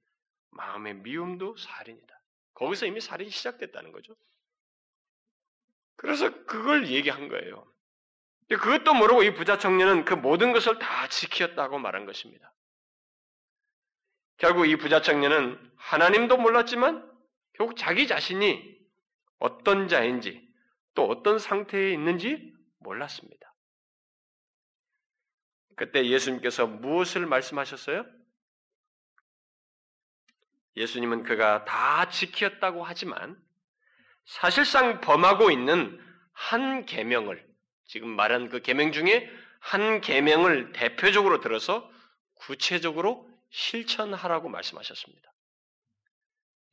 마음의 0.50 0.94
미움도 0.96 1.56
살인이다. 1.56 2.20
거기서 2.54 2.86
이미 2.86 3.00
살인이 3.00 3.30
시작됐다는 3.30 3.92
거죠. 3.92 4.14
그래서 5.96 6.44
그걸 6.46 6.88
얘기한 6.88 7.28
거예요. 7.28 7.66
그것도 8.48 8.94
모르고 8.94 9.22
이 9.22 9.34
부자 9.34 9.58
청년은 9.58 10.04
그 10.04 10.14
모든 10.14 10.52
것을 10.52 10.78
다 10.78 11.06
지켰다고 11.08 11.78
말한 11.78 12.04
것입니다. 12.04 12.52
결국 14.38 14.66
이 14.66 14.76
부자 14.76 15.02
청년은 15.02 15.72
하나님도 15.76 16.38
몰랐지만 16.38 17.08
결국 17.52 17.76
자기 17.76 18.08
자신이 18.08 18.79
어떤 19.40 19.88
자인지 19.88 20.48
또 20.94 21.08
어떤 21.08 21.38
상태에 21.38 21.92
있는지 21.92 22.54
몰랐습니다. 22.78 23.52
그때 25.76 26.06
예수님께서 26.06 26.66
무엇을 26.66 27.26
말씀하셨어요? 27.26 28.04
예수님은 30.76 31.24
그가 31.24 31.64
다 31.64 32.08
지켰다고 32.10 32.84
하지만 32.84 33.42
사실상 34.24 35.00
범하고 35.00 35.50
있는 35.50 35.98
한 36.32 36.86
계명을 36.86 37.44
지금 37.86 38.08
말한 38.10 38.50
그 38.50 38.60
계명 38.60 38.92
중에 38.92 39.28
한 39.58 40.00
계명을 40.00 40.72
대표적으로 40.72 41.40
들어서 41.40 41.90
구체적으로 42.34 43.28
실천하라고 43.50 44.48
말씀하셨습니다. 44.48 45.29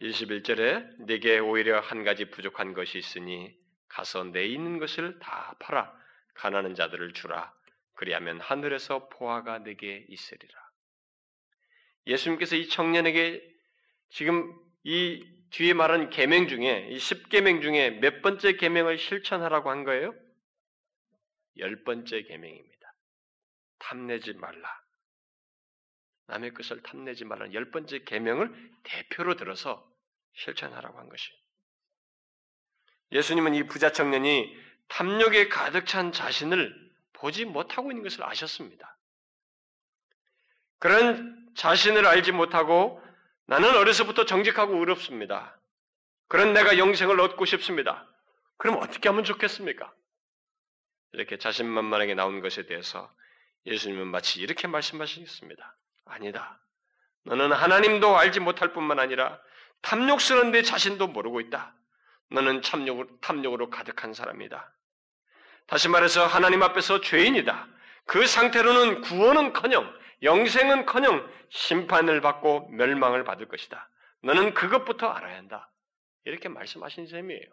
21절에 0.02 1.06
내게 1.06 1.40
오히려 1.40 1.80
한 1.80 2.04
가지 2.04 2.26
부족한 2.26 2.74
것이 2.74 2.98
있으니 2.98 3.56
가서 3.88 4.24
내 4.26 4.46
있는 4.46 4.78
것을 4.78 5.20
다 5.20 5.56
팔아 5.60 5.94
가난한 6.36 6.76
자들을 6.76 7.14
주라 7.14 7.54
그리하면 7.96 8.40
하늘에서 8.40 9.10
포화가 9.10 9.60
내게 9.60 10.06
있으리라. 10.10 10.68
예수님께서 12.06 12.56
이 12.56 12.70
청년에게 12.70 13.42
지금 14.10 14.54
이 14.84 15.26
뒤에 15.50 15.74
말한 15.74 16.10
계명 16.10 16.48
중에 16.48 16.90
이 16.92 16.98
10계명 16.98 17.62
중에 17.62 17.92
몇 18.00 18.22
번째 18.22 18.54
계명을 18.54 18.98
실천하라고 18.98 19.72
한 19.72 19.84
거예요? 19.84 20.14
열 21.58 21.84
번째 21.84 22.22
계명입니다. 22.22 22.94
탐내지 23.80 24.34
말라. 24.34 24.87
남의 26.28 26.54
것을 26.54 26.82
탐내지 26.84 27.26
말라는 27.26 27.54
열 27.54 27.72
번째 27.72 28.04
계명을 28.04 28.54
대표로 28.84 29.36
들어서 29.36 29.86
실천하라고 30.36 31.00
한 31.00 31.10
것이. 31.10 31.30
예수님은 33.12 33.56
이 33.56 33.63
부자 33.63 33.92
청년이 33.92 34.56
탐욕에 34.90 35.48
가득 35.48 35.86
찬 35.86 36.12
자신을 36.12 36.76
보지 37.13 37.46
못하고 37.46 37.92
있는 37.92 38.04
것을 38.04 38.24
아셨습니다. 38.24 38.98
그런 40.80 41.50
자신을 41.56 42.06
알지 42.06 42.32
못하고 42.32 43.02
나는 43.46 43.76
어려서부터 43.76 44.26
정직하고 44.26 44.78
의롭습니다. 44.78 45.60
그런 46.28 46.54
내가 46.54 46.78
영생을 46.78 47.20
얻고 47.20 47.46
싶습니다. 47.46 48.08
그럼 48.58 48.78
어떻게 48.82 49.08
하면 49.10 49.24
좋겠습니까? 49.24 49.94
이렇게 51.13 51.38
자신만만하게 51.38 52.16
나온 52.16 52.42
것에 52.42 52.66
대해서 52.66 53.12
예수님은 53.66 54.08
마치 54.08 54.42
이렇게 54.42 54.68
말씀하셨습니다. 54.68 55.78
아니다. 56.10 56.60
너는 57.24 57.52
하나님도 57.52 58.17
알지 58.17 58.39
못할 58.39 58.74
뿐만 58.74 59.00
아니라 59.00 59.39
탐욕스러운 59.82 60.52
내 60.52 60.62
자신도 60.62 61.08
모르고 61.08 61.39
있다. 61.41 61.74
너는 62.30 62.62
탐욕으로, 62.62 63.20
탐욕으로 63.20 63.70
가득한 63.70 64.13
사람이다. 64.13 64.74
다시 65.67 65.89
말해서 65.89 66.26
하나님 66.26 66.63
앞에서 66.63 67.02
죄인이다. 67.02 67.67
그 68.06 68.26
상태로는 68.26 69.02
구원은 69.02 69.54
커녕, 69.54 69.93
영생은 70.24 70.86
커녕 70.86 71.30
심판을 71.50 72.22
받고 72.22 72.70
멸망을 72.70 73.24
받을 73.24 73.48
것이다. 73.48 73.89
너는 74.24 74.54
그것부터 74.54 75.08
알아야 75.08 75.38
한다. 75.38 75.70
이렇게 76.26 76.50
말씀하신 76.50 77.08
셈이에요. 77.08 77.46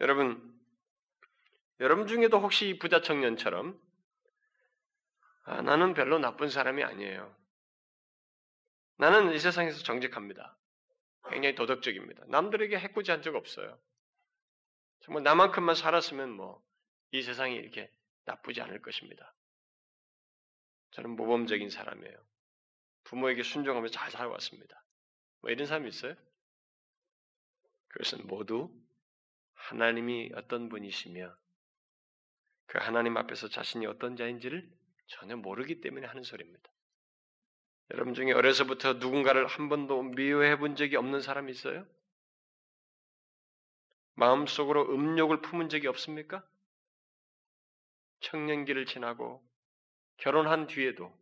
여러분, 0.00 0.40
여러분 1.80 2.06
중에도 2.06 2.38
혹시 2.40 2.78
부자 2.78 3.00
청년처럼 3.00 3.78
아, 5.50 5.62
나는 5.62 5.94
별로 5.94 6.20
나쁜 6.20 6.48
사람이 6.48 6.84
아니에요. 6.84 7.34
나는 8.98 9.32
이 9.32 9.38
세상에서 9.40 9.82
정직합니다. 9.82 10.56
굉장히 11.28 11.56
도덕적입니다. 11.56 12.24
남들에게 12.28 12.78
해코지 12.78 13.10
한 13.10 13.20
적 13.22 13.34
없어요. 13.34 13.76
정말 15.00 15.24
나만큼만 15.24 15.74
살았으면 15.74 16.30
뭐 16.30 16.62
이 17.12 17.22
세상이 17.22 17.56
이렇게 17.56 17.90
나쁘지 18.24 18.60
않을 18.60 18.82
것입니다. 18.82 19.34
저는 20.92 21.10
모범적인 21.16 21.68
사람이에요. 21.68 22.16
부모에게 23.02 23.42
순종하면서 23.42 23.92
잘 23.92 24.12
살아왔습니다. 24.12 24.84
뭐 25.40 25.50
이런 25.50 25.66
사람이 25.66 25.88
있어요? 25.88 26.14
그것은 27.88 28.28
모두 28.28 28.72
하나님이 29.54 30.30
어떤 30.36 30.68
분이시며 30.68 31.36
그 32.66 32.78
하나님 32.78 33.16
앞에서 33.16 33.48
자신이 33.48 33.86
어떤 33.86 34.14
자인지를 34.14 34.70
전혀 35.10 35.36
모르기 35.36 35.80
때문에 35.80 36.06
하는 36.06 36.22
소리입니다. 36.22 36.70
여러분 37.92 38.14
중에 38.14 38.32
어려서부터 38.32 38.94
누군가를 38.94 39.46
한 39.46 39.68
번도 39.68 40.02
미워해 40.02 40.58
본 40.58 40.76
적이 40.76 40.96
없는 40.96 41.20
사람이 41.20 41.50
있어요? 41.50 41.86
마음속으로 44.14 44.94
음욕을 44.94 45.42
품은 45.42 45.68
적이 45.68 45.88
없습니까? 45.88 46.46
청년기를 48.20 48.86
지나고 48.86 49.42
결혼한 50.18 50.66
뒤에도 50.66 51.12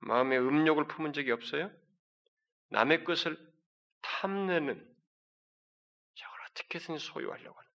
마음에 0.00 0.36
음욕을 0.36 0.86
품은 0.88 1.12
적이 1.14 1.30
없어요? 1.30 1.70
남의 2.68 3.04
것을 3.04 3.38
탐내는 4.02 4.74
저걸 6.14 6.38
어떻게든 6.50 6.98
소유하려고 6.98 7.58
하는. 7.58 7.70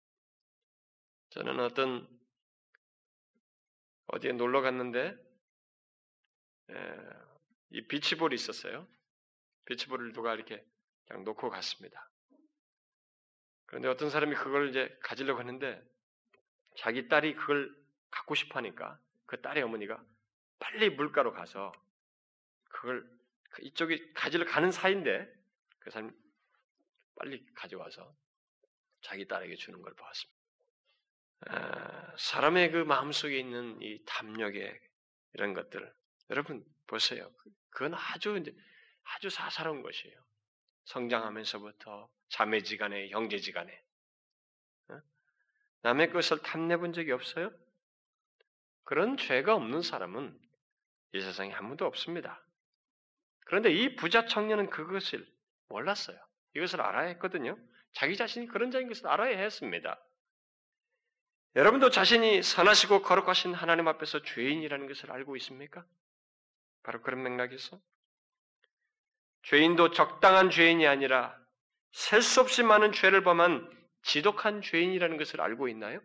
저는 1.30 1.60
어떤 1.62 2.20
어디에 4.08 4.34
놀러 4.34 4.62
갔는데 4.62 5.10
에, 5.10 5.27
이 7.72 7.82
비치볼이 7.88 8.36
있었어요. 8.36 8.88
비치볼을 9.66 10.14
누가 10.14 10.34
이렇게 10.34 10.64
그냥 11.08 11.24
놓고 11.24 11.50
갔습니다. 11.50 12.10
그런데 13.66 13.88
어떤 13.90 14.10
사람이 14.10 14.36
그걸 14.36 14.70
이제 14.70 14.98
가지려고 15.02 15.40
했는데 15.40 15.82
자기 16.78 17.08
딸이 17.08 17.36
그걸 17.36 17.76
갖고 18.10 18.36
싶어 18.36 18.60
하니까 18.60 19.00
그 19.26 19.42
딸의 19.42 19.64
어머니가 19.64 20.02
빨리 20.60 20.90
물가로 20.90 21.34
가서 21.34 21.72
그걸 22.70 23.08
그 23.50 23.64
이쪽이 23.64 24.14
가지러 24.14 24.46
가는 24.46 24.72
사이인데 24.72 25.32
그 25.80 25.92
사람이 25.92 26.12
빨리 27.16 27.46
가져와서 27.54 28.16
자기 29.02 29.28
딸에게 29.28 29.56
주는 29.56 29.82
걸 29.82 29.94
보았습니다. 29.96 30.38
아, 31.48 32.16
사람의 32.18 32.72
그 32.72 32.78
마음속에 32.78 33.38
있는 33.38 33.82
이 33.82 34.04
탐욕의 34.06 34.80
이런 35.34 35.54
것들 35.54 35.94
여러분 36.30 36.66
보세요. 36.88 37.32
그건 37.70 37.94
아주 37.94 38.38
이제 38.38 38.54
아주 39.04 39.30
사사로운 39.30 39.82
것이에요. 39.82 40.18
성장하면서부터 40.86 42.10
자매지간에 42.30 43.10
형제지간에 43.10 43.84
어? 44.90 45.02
남의 45.82 46.12
것을 46.12 46.40
탐내본 46.40 46.94
적이 46.94 47.12
없어요? 47.12 47.52
그런 48.84 49.18
죄가 49.18 49.54
없는 49.56 49.82
사람은 49.82 50.40
이 51.14 51.22
세상에 51.22 51.54
아무도 51.54 51.86
없습니다. 51.86 52.44
그런데 53.46 53.72
이 53.72 53.96
부자 53.96 54.26
청년은 54.26 54.70
그것을 54.70 55.26
몰랐어요. 55.70 56.18
이것을 56.56 56.82
알아야 56.82 57.08
했거든요. 57.10 57.58
자기 57.94 58.16
자신이 58.16 58.48
그런 58.48 58.72
자인 58.72 58.88
것을 58.88 59.08
알아야 59.08 59.38
했습니다. 59.38 60.02
여러분도 61.56 61.90
자신이 61.90 62.44
선하시고 62.44 63.02
거룩하신 63.02 63.54
하나님 63.54 63.88
앞에서 63.88 64.22
죄인이라는 64.22 64.88
것을 64.88 65.12
알고 65.12 65.36
있습니까? 65.38 65.86
바로 66.88 67.02
그런 67.02 67.22
맥락에서 67.22 67.82
죄인도 69.44 69.92
적당한 69.92 70.50
죄인이 70.50 70.88
아니라 70.88 71.38
셀 71.92 72.22
수 72.22 72.40
없이 72.40 72.64
많은 72.64 72.94
죄를 72.94 73.24
범한 73.24 73.70
지독한 74.04 74.62
죄인이라는 74.62 75.18
것을 75.18 75.42
알고 75.42 75.68
있나요? 75.68 76.00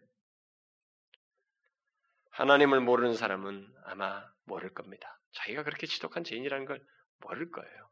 하나님을 2.30 2.80
모르는 2.80 3.14
사람은 3.14 3.72
아마 3.84 4.28
모를 4.42 4.74
겁니다. 4.74 5.20
자기가 5.30 5.62
그렇게 5.62 5.86
지독한 5.86 6.24
죄인이라는 6.24 6.66
걸 6.66 6.84
모를 7.18 7.52
거예요. 7.52 7.90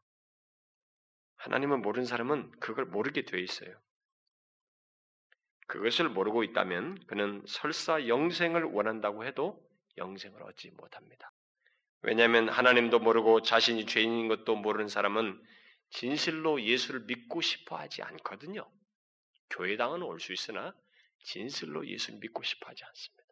하나님을 1.37 1.77
모르는 1.77 2.05
사람은 2.05 2.51
그걸 2.59 2.83
모르게 2.83 3.23
되어 3.23 3.39
있어요. 3.39 3.81
그것을 5.67 6.09
모르고 6.09 6.43
있다면 6.43 7.05
그는 7.07 7.41
설사 7.47 8.05
영생을 8.05 8.65
원한다고 8.65 9.23
해도 9.23 9.65
영생을 9.95 10.43
얻지 10.43 10.71
못합니다. 10.71 11.31
왜냐하면 12.03 12.49
하나님도 12.49 12.99
모르고 12.99 13.41
자신이 13.41 13.85
죄인인 13.85 14.27
것도 14.27 14.55
모르는 14.55 14.87
사람은 14.87 15.39
진실로 15.91 16.61
예수를 16.61 17.01
믿고 17.01 17.41
싶어 17.41 17.77
하지 17.77 18.01
않거든요. 18.01 18.69
교회당은 19.51 20.01
올 20.01 20.19
수 20.19 20.33
있으나 20.33 20.73
진실로 21.23 21.85
예수를 21.87 22.19
믿고 22.19 22.41
싶어 22.43 22.69
하지 22.69 22.83
않습니다. 22.83 23.23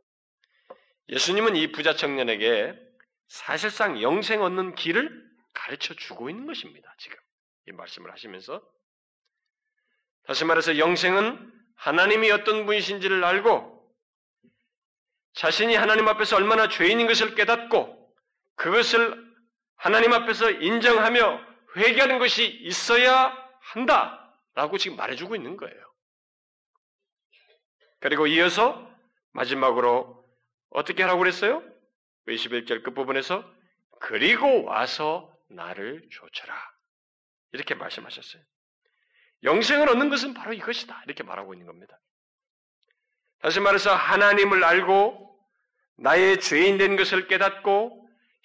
예수님은 1.09 1.55
이 1.55 1.71
부자 1.71 1.95
청년에게 1.95 2.75
사실상 3.27 4.01
영생 4.01 4.43
얻는 4.43 4.75
길을 4.75 5.29
가르쳐 5.53 5.93
주고 5.95 6.29
있는 6.29 6.45
것입니다. 6.45 6.93
지금 6.99 7.17
이 7.67 7.71
말씀을 7.71 8.11
하시면서 8.11 8.61
다시 10.25 10.45
말해서 10.45 10.77
영생은 10.77 11.53
하나님이 11.75 12.29
어떤 12.31 12.65
분이신지를 12.65 13.23
알고 13.23 13.79
자신이 15.33 15.75
하나님 15.75 16.07
앞에서 16.07 16.35
얼마나 16.35 16.67
죄인인 16.67 17.07
것을 17.07 17.33
깨닫고 17.33 17.98
그것을 18.59 19.25
하나님 19.77 20.11
앞에서 20.11 20.51
인정하며 20.51 21.41
회개하는 21.77 22.19
것이 22.19 22.45
있어야 22.45 23.33
한다라고 23.61 24.77
지금 24.77 24.97
말해주고 24.97 25.35
있는 25.35 25.55
거예요. 25.55 25.75
그리고 28.01 28.27
이어서 28.27 28.85
마지막으로 29.31 30.25
어떻게 30.71 31.03
하라고 31.03 31.19
그랬어요? 31.19 31.63
21절 32.27 32.83
끝부분에서 32.83 33.49
그리고 34.01 34.65
와서 34.65 35.33
나를 35.47 36.05
조쳐라. 36.11 36.53
이렇게 37.53 37.75
말씀하셨어요. 37.75 38.43
영생을 39.43 39.87
얻는 39.89 40.09
것은 40.09 40.33
바로 40.33 40.51
이것이다. 40.51 41.01
이렇게 41.05 41.23
말하고 41.23 41.53
있는 41.53 41.65
겁니다. 41.65 41.97
다시 43.41 43.61
말해서 43.61 43.95
하나님을 43.95 44.65
알고 44.65 45.39
나의 45.95 46.41
죄인 46.41 46.77
된 46.77 46.97
것을 46.97 47.27
깨닫고 47.29 47.98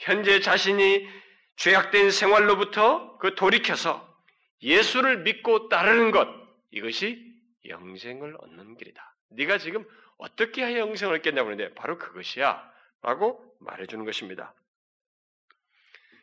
현재 0.05 0.41
자신이 0.41 1.09
죄악된 1.57 2.11
생활로부터 2.11 3.17
그 3.19 3.35
돌이켜서 3.35 4.07
예수를 4.63 5.23
믿고 5.23 5.71
따르는 5.71 6.11
것 6.11 6.29
이것이 6.71 7.25
영생을 7.67 8.37
얻는 8.39 8.77
길이다. 8.77 9.17
네가 9.31 9.57
지금 9.57 9.87
어떻게 10.19 10.63
해야 10.63 10.79
영생을 10.81 11.17
얻겠냐고 11.17 11.51
하는데 11.51 11.75
바로 11.75 11.97
그것이야 11.97 12.71
라고 13.03 13.43
말해 13.61 13.87
주는 13.87 14.05
것입니다. 14.05 14.55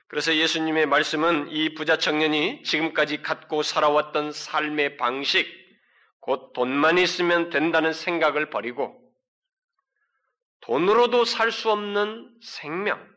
그래서 0.08 0.36
예수님의 0.36 0.86
말씀은 0.86 1.50
이 1.50 1.74
부자 1.74 1.98
청년이 1.98 2.63
지금까지 2.63 3.24
갖고 3.24 3.63
살아왔던 3.63 4.32
삶의 4.32 4.98
방식, 4.98 5.48
곧 6.20 6.54
돈만 6.54 7.00
있으면 7.00 7.50
된다는 7.50 7.94
생각을 7.94 8.52
버리고 8.52 9.02
돈으로도 10.60 11.26
살 11.26 11.52
수 11.52 11.72
없는 11.72 12.30
생명, 12.44 13.12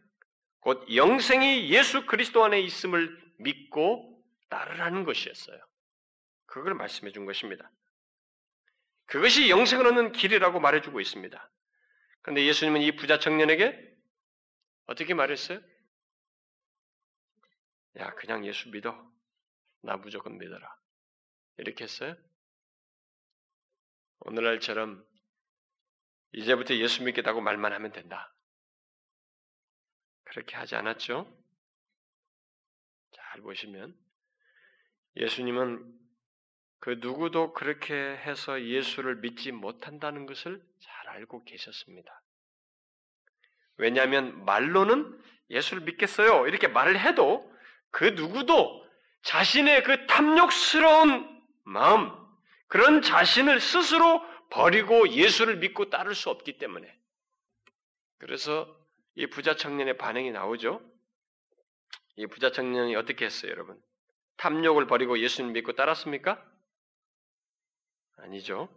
곧 0.65 0.83
영생이 0.95 1.69
예수 1.69 2.07
그리스도 2.07 2.43
안에 2.43 2.59
있음을 2.63 3.23
믿고 3.39 4.25
따르라는 4.49 5.05
것이었어요. 5.05 5.61
그걸 6.47 6.73
말씀해 6.73 7.13
준 7.13 7.27
것입니다. 7.27 7.71
그것이 9.05 9.51
영생을 9.51 9.87
얻는 9.89 10.13
길이라고 10.13 10.61
말해주고 10.61 11.01
있습니다. 11.01 11.51
그런데 12.23 12.47
예수님은 12.47 12.81
이 12.81 12.97
부자 12.97 13.19
청년에게 13.19 13.95
어떻게 14.87 15.13
말했어요? 15.13 15.61
야, 17.99 18.15
그냥 18.15 18.47
예수 18.47 18.71
믿어. 18.71 19.13
나 19.83 19.99
무조건 19.99 20.39
믿어라. 20.39 20.75
이렇게 21.59 21.85
했어요? 21.85 22.17
오늘날처럼 24.21 25.05
이제부터 26.33 26.75
예수 26.77 27.03
믿겠다고 27.03 27.43
말만 27.43 27.75
하면 27.75 27.93
된다. 27.93 28.34
그렇게 30.35 30.57
하지 30.57 30.75
않았죠? 30.75 31.33
잘 33.13 33.41
보시면 33.41 33.97
예수님은 35.17 35.95
그 36.81 36.99
누구도 37.01 37.53
그렇게 37.53 37.95
해서 37.95 38.61
예수를 38.61 39.17
믿지 39.17 39.53
못한다는 39.53 40.27
것을 40.27 40.61
잘 40.81 41.09
알고 41.15 41.45
계셨습니다. 41.45 42.21
왜냐하면 43.77 44.45
말로는 44.45 45.23
예수를 45.51 45.85
믿겠어요. 45.85 46.49
이렇게 46.49 46.67
말을 46.67 46.99
해도 46.99 47.49
그 47.93 48.05
누구도 48.05 48.85
자신의 49.23 49.85
그 49.85 50.07
탐욕스러운 50.09 51.43
마음, 51.63 52.11
그런 52.67 53.03
자신을 53.03 53.61
스스로 53.61 54.21
버리고 54.51 55.09
예수를 55.11 55.59
믿고 55.59 55.91
따를 55.91 56.17
수 56.17 56.29
없기 56.29 56.59
때문에. 56.59 56.93
그래서 58.19 58.84
이 59.17 59.27
부자 59.27 59.55
청년의 59.57 59.97
반응이 59.97 60.31
나오죠. 60.33 60.81
이 62.17 62.27
부자 62.27 62.51
청년이 62.51 62.97
어떻게 62.97 63.25
했어요, 63.25 63.51
여러분? 63.53 63.81
탐욕을 64.37 64.87
버리고 64.87 65.19
예수를 65.19 65.51
믿고 65.51 65.73
따랐습니까? 65.73 66.45
아니죠. 68.19 68.69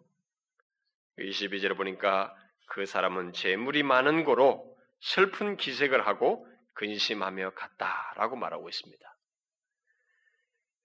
22절에 1.17 1.75
보니까 1.75 2.35
그 2.67 2.85
사람은 2.85 3.33
재물이 3.33 3.83
많은 3.83 4.23
고로 4.23 4.75
슬픈 4.99 5.57
기색을 5.57 6.05
하고 6.05 6.47
근심하며 6.73 7.51
갔다라고 7.51 8.35
말하고 8.35 8.69
있습니다. 8.69 9.17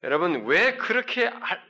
여러분, 0.04 0.46
왜 0.46 0.76
그렇게 0.76 1.26
알, 1.26 1.62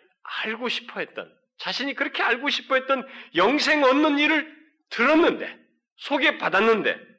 알고 0.45 0.69
싶어 0.69 1.01
했던, 1.01 1.37
자신이 1.59 1.95
그렇게 1.95 2.23
알고 2.23 2.49
싶어 2.49 2.77
했던 2.77 3.07
영생 3.35 3.83
얻는 3.85 4.19
일을 4.19 4.57
들었는데, 4.91 5.59
소개받았는데, 5.97 7.12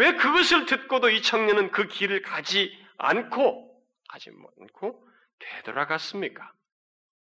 왜 0.00 0.16
그것을 0.16 0.64
듣고도 0.64 1.10
이 1.10 1.20
청년은 1.20 1.72
그 1.72 1.86
길을 1.86 2.22
가지 2.22 2.74
않고, 2.96 3.84
가지 4.08 4.30
않고 4.30 5.06
되돌아갔습니까? 5.38 6.54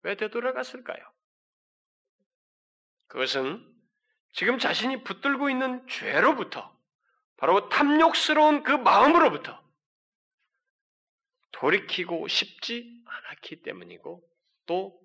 왜 0.02 0.18
되돌아갔을까요? 0.18 1.02
그것은 3.08 3.66
지금 4.34 4.60
자신이 4.60 5.06
붙들고 5.06 5.50
있는 5.50 5.88
죄로부터, 5.88 6.78
바로 7.38 7.70
탐욕스러운 7.70 8.64
그 8.64 8.74
마음으로부터 8.74 9.64
돌이키고 11.54 12.28
싶지 12.28 13.06
않았기 13.06 13.62
때문이고, 13.62 14.22
또 14.66 15.00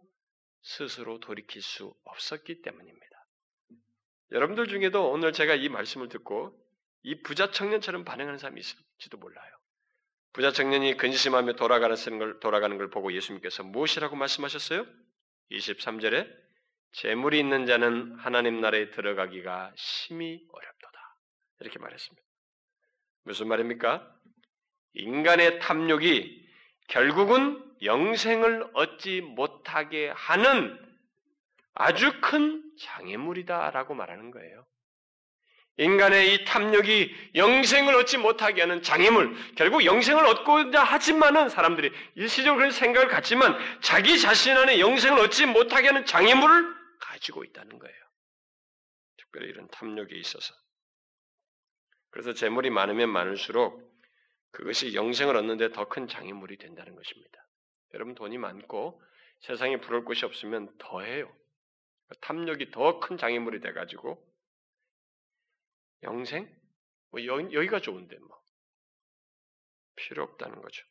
스스로 0.62 1.20
돌이킬 1.20 1.62
수 1.62 1.94
없었기 2.02 2.62
때문입니다. 2.62 3.26
여러분들 4.32 4.66
중에도 4.66 5.12
오늘 5.12 5.32
제가 5.32 5.54
이 5.54 5.68
말씀을 5.68 6.08
듣고 6.08 6.59
이 7.02 7.22
부자 7.22 7.50
청년처럼 7.50 8.04
반응하는 8.04 8.38
사람이 8.38 8.60
있을지도 8.60 9.18
몰라요. 9.18 9.50
부자 10.32 10.52
청년이 10.52 10.96
근심하며 10.96 11.54
돌아가는 11.54 11.96
걸, 12.18 12.40
돌아가는 12.40 12.76
걸 12.76 12.90
보고 12.90 13.12
예수님께서 13.12 13.64
무엇이라고 13.64 14.16
말씀하셨어요? 14.16 14.86
23절에 15.50 16.30
재물이 16.92 17.38
있는 17.38 17.66
자는 17.66 18.16
하나님 18.18 18.60
나라에 18.60 18.90
들어가기가 18.90 19.72
심히 19.76 20.44
어렵도다. 20.52 21.16
이렇게 21.60 21.78
말했습니다. 21.78 22.22
무슨 23.24 23.48
말입니까? 23.48 24.16
인간의 24.94 25.60
탐욕이 25.60 26.48
결국은 26.88 27.64
영생을 27.82 28.70
얻지 28.74 29.20
못하게 29.20 30.10
하는 30.10 30.78
아주 31.74 32.20
큰 32.20 32.62
장애물이다라고 32.78 33.94
말하는 33.94 34.30
거예요. 34.30 34.66
인간의 35.80 36.34
이 36.34 36.44
탐욕이 36.44 37.32
영생을 37.36 37.94
얻지 37.94 38.18
못하게 38.18 38.60
하는 38.60 38.82
장애물, 38.82 39.34
결국 39.56 39.84
영생을 39.86 40.26
얻고자 40.26 40.84
하지만은 40.84 41.48
사람들이 41.48 41.90
일시적으로 42.16 42.56
그런 42.58 42.70
생각을 42.70 43.08
갖지만 43.08 43.56
자기 43.80 44.20
자신 44.20 44.56
안에 44.58 44.78
영생을 44.78 45.18
얻지 45.20 45.46
못하게 45.46 45.88
하는 45.88 46.04
장애물을 46.04 46.74
가지고 47.00 47.44
있다는 47.44 47.78
거예요. 47.78 47.96
특별히 49.16 49.48
이런 49.48 49.68
탐욕에 49.68 50.14
있어서. 50.16 50.54
그래서 52.10 52.34
재물이 52.34 52.68
많으면 52.68 53.08
많을수록 53.08 53.88
그것이 54.52 54.94
영생을 54.94 55.34
얻는데 55.36 55.72
더 55.72 55.86
큰 55.88 56.08
장애물이 56.08 56.58
된다는 56.58 56.94
것입니다. 56.94 57.46
여러분 57.94 58.14
돈이 58.14 58.36
많고 58.36 59.00
세상에 59.40 59.78
부러울 59.78 60.04
것이 60.04 60.26
없으면 60.26 60.68
더해요. 60.78 61.32
탐욕이 62.20 62.70
더 62.70 63.00
큰 63.00 63.16
장애물이 63.16 63.60
돼가지고 63.60 64.29
영생? 66.02 66.48
뭐 67.10 67.24
여, 67.26 67.36
기가 67.38 67.80
좋은데 67.80 68.16
뭐 68.18 68.40
필요 69.96 70.22
없다는 70.22 70.60
거죠. 70.62 70.84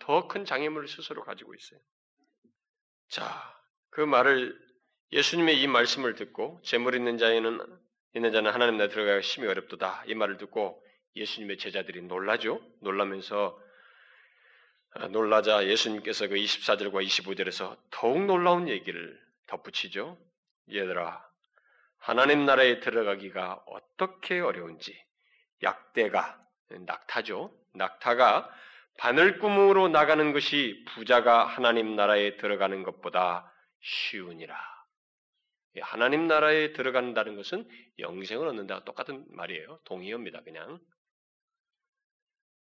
더 0.00 0.28
큰 0.28 0.44
장애물을 0.44 0.88
스스로 0.88 1.24
가지고 1.24 1.54
있어요. 1.54 1.80
자, 3.08 3.58
그 3.90 4.00
말을 4.00 4.58
예수님의 5.12 5.60
이 5.60 5.66
말씀을 5.66 6.14
듣고 6.14 6.60
재물 6.64 6.94
있는 6.94 7.18
자에는 7.18 7.60
있는 8.14 8.32
자는 8.32 8.50
하나님 8.52 8.76
나라 8.76 8.88
들어가기 8.88 9.26
심히 9.26 9.46
어렵도다 9.48 10.04
이 10.06 10.14
말을 10.14 10.36
듣고 10.38 10.82
예수님의 11.16 11.58
제자들이 11.58 12.02
놀라죠. 12.02 12.60
놀라면서 12.80 13.60
아, 14.96 15.08
놀라자 15.08 15.66
예수님께서 15.66 16.28
그 16.28 16.36
24절과 16.36 17.04
25절에서 17.04 17.78
더욱 17.90 18.24
놀라운 18.26 18.68
얘기를 18.68 19.20
덧붙이죠. 19.46 20.16
얘들아, 20.72 21.28
하나님 22.04 22.44
나라에 22.44 22.80
들어가기가 22.80 23.64
어떻게 23.66 24.38
어려운지 24.38 24.94
약대가 25.62 26.38
낙타죠. 26.68 27.50
낙타가 27.72 28.54
바늘구멍으로 28.98 29.88
나가는 29.88 30.32
것이 30.34 30.84
부자가 30.88 31.46
하나님 31.46 31.96
나라에 31.96 32.36
들어가는 32.36 32.82
것보다 32.82 33.50
쉬우니라. 33.80 34.54
하나님 35.80 36.26
나라에 36.26 36.74
들어간다는 36.74 37.36
것은 37.36 37.66
영생을 37.98 38.48
얻는다와 38.48 38.84
똑같은 38.84 39.24
말이에요. 39.30 39.80
동의어입니다. 39.84 40.42
그냥 40.42 40.78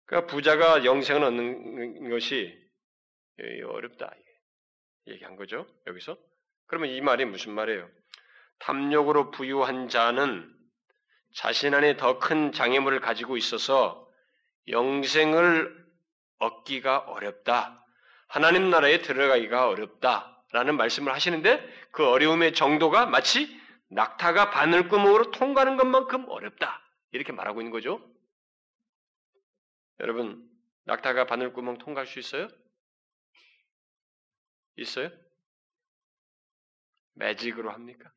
그러니까 0.05 0.29
부자가 0.29 0.83
영생을 0.83 1.23
얻는 1.23 2.09
것이 2.09 2.61
어렵다. 3.65 4.13
얘기한 5.07 5.37
거죠. 5.37 5.65
여기서. 5.87 6.17
그러면 6.67 6.89
이 6.89 6.99
말이 6.99 7.23
무슨 7.23 7.53
말이에요? 7.53 7.89
탐욕으로 8.59 9.31
부유한 9.31 9.89
자는 9.89 10.53
자신 11.33 11.73
안에 11.73 11.97
더 11.97 12.19
큰 12.19 12.51
장애물을 12.51 12.99
가지고 12.99 13.37
있어서 13.37 14.07
영생을 14.67 15.87
얻기가 16.39 16.99
어렵다. 16.99 17.85
하나님 18.27 18.69
나라에 18.69 19.01
들어가기가 19.01 19.67
어렵다. 19.69 20.35
라는 20.51 20.77
말씀을 20.77 21.13
하시는데 21.13 21.67
그 21.91 22.07
어려움의 22.07 22.53
정도가 22.53 23.05
마치 23.05 23.59
낙타가 23.89 24.49
바늘구멍으로 24.49 25.31
통과하는 25.31 25.77
것만큼 25.77 26.27
어렵다. 26.27 26.81
이렇게 27.11 27.31
말하고 27.31 27.61
있는 27.61 27.71
거죠. 27.71 28.01
여러분, 29.99 30.47
낙타가 30.85 31.25
바늘구멍 31.25 31.77
통과할 31.79 32.07
수 32.07 32.19
있어요? 32.19 32.47
있어요? 34.77 35.11
매직으로 37.13 37.69
합니까? 37.71 38.11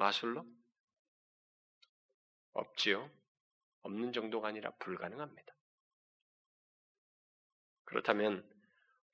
마술로? 0.00 0.46
없지요. 2.54 3.10
없는 3.82 4.12
정도가 4.12 4.48
아니라 4.48 4.70
불가능합니다. 4.78 5.54
그렇다면 7.84 8.48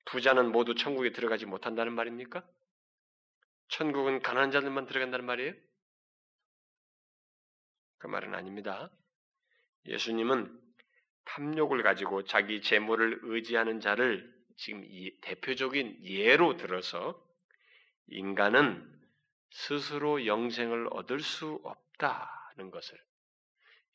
부자는 0.05 0.51
모두 0.51 0.75
천국에 0.75 1.11
들어가지 1.11 1.45
못한다는 1.45 1.93
말입니까? 1.93 2.47
천국은 3.67 4.21
가난한 4.21 4.51
자들만 4.51 4.85
들어간다는 4.85 5.25
말이에요? 5.25 5.53
그 7.97 8.07
말은 8.07 8.33
아닙니다. 8.33 8.89
예수님은 9.85 10.61
탐욕을 11.25 11.83
가지고 11.83 12.23
자기 12.23 12.61
재물을 12.61 13.19
의지하는 13.23 13.81
자를 13.81 14.33
지금 14.55 14.85
이 14.85 15.19
대표적인 15.19 16.05
예로 16.05 16.55
들어서 16.55 17.21
인간은 18.07 18.96
스스로 19.51 20.25
영생을 20.25 20.87
얻을 20.91 21.19
수 21.19 21.59
없다는 21.63 22.71
것을 22.71 22.97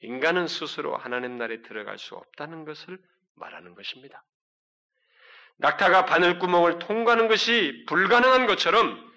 인간은 0.00 0.48
스스로 0.48 0.96
하나님 0.96 1.36
나라에 1.38 1.62
들어갈 1.62 1.98
수 1.98 2.14
없다는 2.14 2.64
것을 2.64 2.98
말하는 3.34 3.74
것입니다. 3.74 4.24
낙타가 5.58 6.06
바늘구멍을 6.06 6.78
통과하는 6.80 7.28
것이 7.28 7.84
불가능한 7.86 8.46
것처럼 8.46 9.12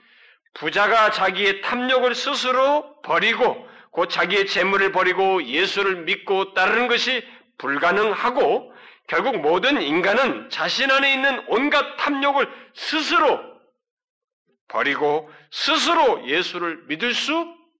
부자가 0.53 1.11
자기의 1.11 1.61
탐욕을 1.61 2.13
스스로 2.13 3.01
버리고 3.01 3.67
곧 3.91 4.07
자기의 4.09 4.47
재물을 4.47 4.91
버리고 4.91 5.43
예수를 5.43 6.03
믿고 6.03 6.53
따르는 6.53 6.87
것이 6.87 7.25
불가능하고 7.57 8.73
결국 9.07 9.39
모든 9.39 9.81
인간은 9.81 10.49
자신 10.49 10.91
안에 10.91 11.13
있는 11.13 11.43
온갖 11.47 11.95
탐욕을 11.97 12.47
스스로 12.73 13.54
버리고 14.67 15.31
스스로 15.51 16.27
예수를 16.27 16.83
믿을 16.85 17.13
수 17.13 17.33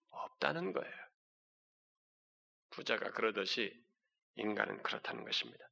없다는 0.10 0.74
거예요. 0.74 0.94
부자가 2.72 3.12
그러듯이 3.12 3.74
인간은 4.36 4.84
그렇다는 4.84 5.24
것입니다. 5.24 5.66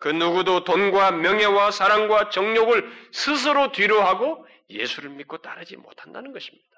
그 0.00 0.08
누구도 0.08 0.64
돈과 0.64 1.12
명예와 1.12 1.70
사랑과 1.70 2.30
정욕을 2.30 3.10
스스로 3.12 3.72
뒤로하고 3.72 4.46
예수를 4.70 5.10
믿고 5.10 5.38
따르지 5.38 5.76
못한다는 5.76 6.32
것입니다. 6.32 6.68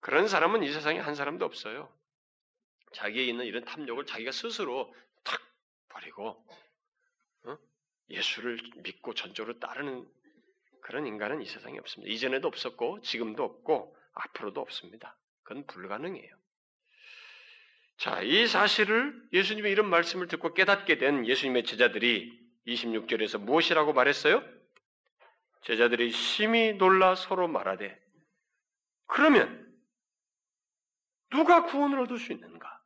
그런 0.00 0.28
사람은 0.28 0.62
이 0.62 0.72
세상에 0.72 0.98
한 0.98 1.14
사람도 1.14 1.44
없어요. 1.44 1.90
자기에 2.92 3.24
있는 3.24 3.46
이런 3.46 3.64
탐욕을 3.64 4.04
자기가 4.04 4.32
스스로 4.32 4.94
탁 5.22 5.40
버리고 5.88 6.44
어? 7.44 7.58
예수를 8.10 8.58
믿고 8.76 9.14
전적으로 9.14 9.58
따르는 9.58 10.06
그런 10.84 11.06
인간은 11.06 11.40
이 11.40 11.46
세상에 11.46 11.78
없습니다. 11.78 12.12
이전에도 12.12 12.46
없었고 12.46 13.00
지금도 13.00 13.42
없고 13.42 13.96
앞으로도 14.12 14.60
없습니다. 14.60 15.16
그건 15.42 15.66
불가능해요. 15.66 16.36
자, 17.96 18.20
이 18.20 18.46
사실을 18.46 19.18
예수님의 19.32 19.72
이런 19.72 19.88
말씀을 19.88 20.28
듣고 20.28 20.52
깨닫게 20.52 20.98
된 20.98 21.26
예수님의 21.26 21.64
제자들이 21.64 22.38
26절에서 22.66 23.40
무엇이라고 23.40 23.94
말했어요? 23.94 24.44
제자들이 25.62 26.10
심히 26.10 26.74
놀라 26.74 27.14
서로 27.14 27.48
말하되 27.48 27.98
그러면 29.06 29.74
누가 31.30 31.64
구원을 31.64 31.98
얻을 32.00 32.18
수 32.18 32.32
있는가? 32.32 32.82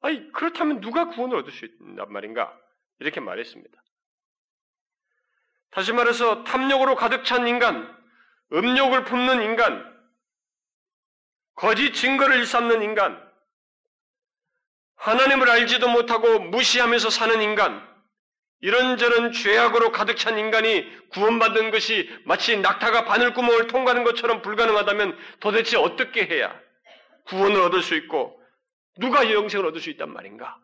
아니, 0.00 0.32
그렇다면 0.32 0.80
누가 0.80 1.08
구원을 1.10 1.36
얻을 1.38 1.52
수 1.52 1.64
있단 1.64 2.12
말인가? 2.12 2.60
이렇게 2.98 3.20
말했습니다. 3.20 3.83
다시 5.74 5.92
말해서 5.92 6.44
탐욕으로 6.44 6.94
가득 6.94 7.24
찬 7.24 7.48
인간, 7.48 7.92
음욕을 8.52 9.04
품는 9.04 9.42
인간, 9.42 9.92
거짓 11.56 11.92
증거를 11.94 12.36
일삼는 12.38 12.82
인간, 12.82 13.20
하나님을 14.96 15.50
알지도 15.50 15.88
못하고 15.88 16.38
무시하면서 16.38 17.10
사는 17.10 17.42
인간, 17.42 17.84
이런저런 18.60 19.32
죄악으로 19.32 19.90
가득 19.90 20.16
찬 20.16 20.38
인간이 20.38 20.88
구원받는 21.08 21.72
것이 21.72 22.08
마치 22.24 22.56
낙타가 22.56 23.04
바늘구멍을 23.04 23.66
통과하는 23.66 24.04
것처럼 24.04 24.42
불가능하다면 24.42 25.18
도대체 25.40 25.76
어떻게 25.76 26.24
해야 26.24 26.58
구원을 27.26 27.60
얻을 27.60 27.82
수 27.82 27.96
있고 27.96 28.40
누가 29.00 29.30
영생을 29.30 29.66
얻을 29.66 29.80
수 29.80 29.90
있단 29.90 30.10
말인가? 30.12 30.56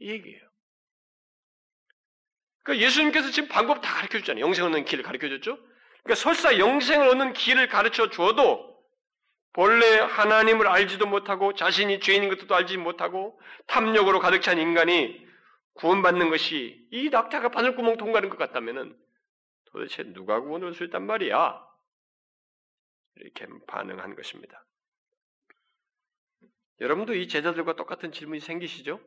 이 0.00 0.10
얘기예요. 0.10 0.47
그러니까 2.62 2.84
예수님께서 2.84 3.30
지금 3.30 3.48
방법 3.48 3.80
다 3.80 3.94
가르쳐 3.94 4.18
줬잖아요. 4.18 4.44
영생 4.44 4.64
얻는 4.64 4.84
길을 4.84 5.04
가르쳐 5.04 5.28
줬죠? 5.28 5.58
그러니까 6.02 6.14
설사 6.14 6.58
영생을 6.58 7.08
얻는 7.08 7.32
길을 7.32 7.68
가르쳐 7.68 8.10
주어도 8.10 8.68
본래 9.52 9.98
하나님을 9.98 10.66
알지도 10.66 11.06
못하고 11.06 11.54
자신이 11.54 12.00
죄인인 12.00 12.28
것도 12.28 12.54
알지 12.54 12.76
못하고 12.76 13.40
탐욕으로 13.66 14.20
가득 14.20 14.42
찬 14.42 14.58
인간이 14.58 15.26
구원받는 15.74 16.30
것이 16.30 16.86
이 16.90 17.08
낙타가 17.08 17.50
바늘구멍 17.50 17.96
통과하는 17.96 18.28
것 18.28 18.36
같다면은 18.36 18.96
도대체 19.66 20.02
누가 20.12 20.40
구원을 20.40 20.74
수 20.74 20.84
있단 20.84 21.06
말이야? 21.06 21.64
이렇게 23.16 23.46
반응한 23.66 24.14
것입니다. 24.14 24.64
여러분도 26.80 27.14
이 27.14 27.28
제자들과 27.28 27.74
똑같은 27.74 28.12
질문이 28.12 28.40
생기시죠? 28.40 29.00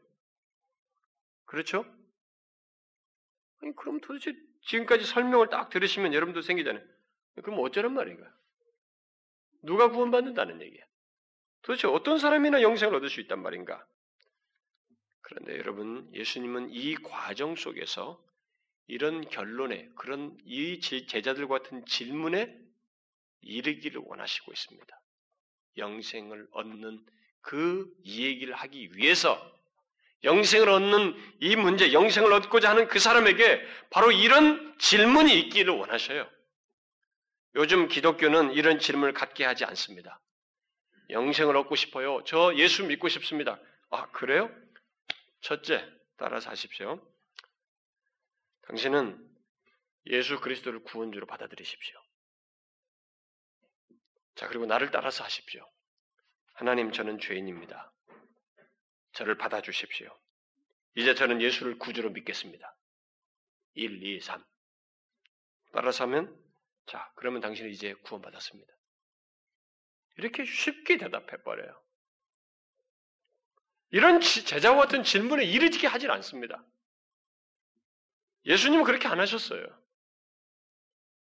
그렇죠? 1.45 1.85
아니, 3.61 3.75
그럼 3.75 3.99
도대체 4.01 4.33
지금까지 4.61 5.05
설명을 5.05 5.49
딱 5.49 5.69
들으시면 5.69 6.13
여러분도 6.13 6.41
생기잖아요. 6.41 6.83
그럼 7.43 7.59
어쩌란 7.59 7.93
말인가? 7.93 8.31
누가 9.63 9.89
구원받는다는 9.89 10.61
얘기야? 10.61 10.83
도대체 11.61 11.87
어떤 11.87 12.17
사람이나 12.17 12.61
영생을 12.61 12.95
얻을 12.95 13.09
수 13.09 13.21
있단 13.21 13.41
말인가? 13.41 13.85
그런데 15.21 15.57
여러분, 15.57 16.09
예수님은 16.13 16.71
이 16.71 16.95
과정 16.95 17.55
속에서 17.55 18.23
이런 18.87 19.21
결론에, 19.29 19.89
그런 19.95 20.37
이 20.43 20.79
제자들 20.79 21.47
같은 21.47 21.85
질문에 21.85 22.59
이르기를 23.41 24.01
원하시고 24.03 24.51
있습니다. 24.51 25.01
영생을 25.77 26.47
얻는 26.51 27.05
그 27.41 27.95
얘기를 28.05 28.53
하기 28.53 28.95
위해서 28.95 29.39
영생을 30.23 30.69
얻는 30.69 31.15
이 31.39 31.55
문제, 31.55 31.93
영생을 31.93 32.31
얻고자 32.33 32.69
하는 32.69 32.87
그 32.87 32.99
사람에게 32.99 33.65
바로 33.89 34.11
이런 34.11 34.77
질문이 34.77 35.37
있기를 35.39 35.73
원하셔요. 35.73 36.29
요즘 37.55 37.87
기독교는 37.87 38.53
이런 38.53 38.79
질문을 38.79 39.13
갖게 39.13 39.43
하지 39.43 39.65
않습니다. 39.65 40.21
영생을 41.09 41.57
얻고 41.57 41.75
싶어요. 41.75 42.23
저 42.25 42.55
예수 42.55 42.85
믿고 42.85 43.09
싶습니다. 43.09 43.59
아, 43.89 44.09
그래요? 44.11 44.49
첫째, 45.41 45.85
따라서 46.17 46.49
하십시오. 46.51 47.01
당신은 48.67 49.19
예수 50.07 50.39
그리스도를 50.39 50.83
구원주로 50.83 51.25
받아들이십시오. 51.25 51.99
자, 54.35 54.47
그리고 54.47 54.65
나를 54.65 54.91
따라서 54.91 55.23
하십시오. 55.23 55.67
하나님, 56.53 56.91
저는 56.91 57.19
죄인입니다. 57.19 57.90
저를 59.13 59.37
받아주십시오. 59.37 60.17
이제 60.95 61.15
저는 61.15 61.41
예수를 61.41 61.77
구주로 61.77 62.09
믿겠습니다. 62.11 62.75
1, 63.75 64.03
2, 64.03 64.19
3. 64.19 64.43
따라서 65.73 66.03
하면, 66.03 66.37
자, 66.85 67.11
그러면 67.15 67.41
당신은 67.41 67.69
이제 67.71 67.93
구원받았습니다. 68.03 68.71
이렇게 70.17 70.43
쉽게 70.45 70.97
대답해버려요. 70.97 71.81
이런 73.91 74.21
제자와 74.21 74.77
같은 74.77 75.03
질문에 75.03 75.43
이르지게 75.43 75.87
하질 75.87 76.11
않습니다. 76.11 76.63
예수님은 78.45 78.85
그렇게 78.85 79.07
안 79.07 79.19
하셨어요. 79.19 79.65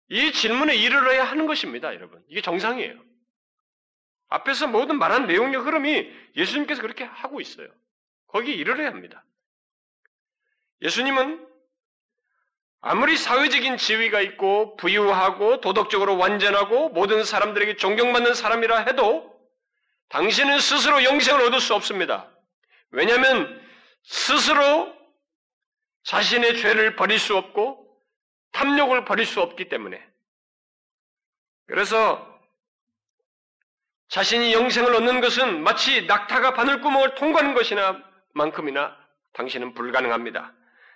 이 0.09 0.33
질문에 0.33 0.75
이르러야 0.77 1.25
하는 1.25 1.47
것입니다, 1.47 1.95
여러분. 1.95 2.25
이게 2.29 2.41
정상이에요. 2.41 3.12
앞에서 4.33 4.67
모든 4.67 4.99
말한 4.99 5.27
내용의 5.27 5.61
흐름이 5.61 6.11
예수님께서 6.37 6.81
그렇게 6.81 7.05
하고 7.05 7.41
있어요. 7.41 7.69
거기에 8.29 8.55
이르러야 8.55 8.89
합니다. 8.89 9.25
예수님은 10.81 11.47
아무리 12.81 13.17
사회적인 13.17 13.77
지위가 13.77 14.21
있고 14.23 14.77
부유하고 14.77 15.61
도덕적으로 15.61 16.17
완전하고 16.17 16.89
모든 16.89 17.25
사람들에게 17.25 17.77
존경받는 17.77 18.35
사람이라 18.35 18.79
해도 18.87 19.31
당신은 20.09 20.59
스스로 20.59 21.05
영생을 21.05 21.43
얻을 21.43 21.61
수 21.61 21.75
없습니다. 21.75 22.29
왜냐하면 22.91 23.61
스스로 24.03 24.93
자신의 26.05 26.59
죄를 26.59 26.97
버릴 26.97 27.19
수 27.19 27.37
없고 27.37 27.87
탐욕을 28.53 29.05
버릴 29.05 29.27
수 29.27 29.41
없기 29.41 29.69
때문에 29.69 30.05
그래서 31.67 32.32
자신이 34.13 34.53
영생을 34.53 34.95
얻는 34.95 35.23
것은 35.23 35.63
마치 35.63 36.05
낙타가 36.05 36.53
바늘구멍을 36.53 37.15
통과하는 37.15 37.55
것이나 37.55 37.99
만큼이나 38.35 38.95
당신은 39.33 39.73
불가능합니다. 39.73 40.53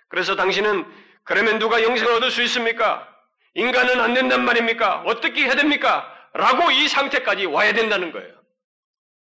그래서 0.07 0.35
당신은 0.35 0.85
그러면 1.23 1.57
누가 1.57 1.81
영생을 1.81 2.13
얻을 2.13 2.29
수 2.29 2.43
있습니까? 2.43 3.11
인간은 3.55 3.99
안 3.99 4.13
된단 4.13 4.45
말입니까? 4.45 5.01
어떻게 5.07 5.45
해야 5.45 5.55
됩니까? 5.55 6.07
라고 6.33 6.69
이 6.69 6.87
상태까지 6.87 7.47
와야 7.47 7.73
된다는 7.73 8.11
거예요. 8.11 8.39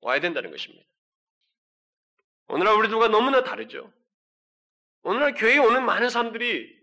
와야 0.02 0.20
된다는 0.20 0.52
것입니다. 0.52 0.86
오늘날 2.50 2.74
우리 2.74 2.90
누가 2.90 3.08
너무나 3.08 3.46
다르죠. 3.46 3.94
오늘날 5.04 5.34
교회에 5.34 5.60
오는 5.60 5.86
많은 5.86 6.10
사람들이 6.10 6.78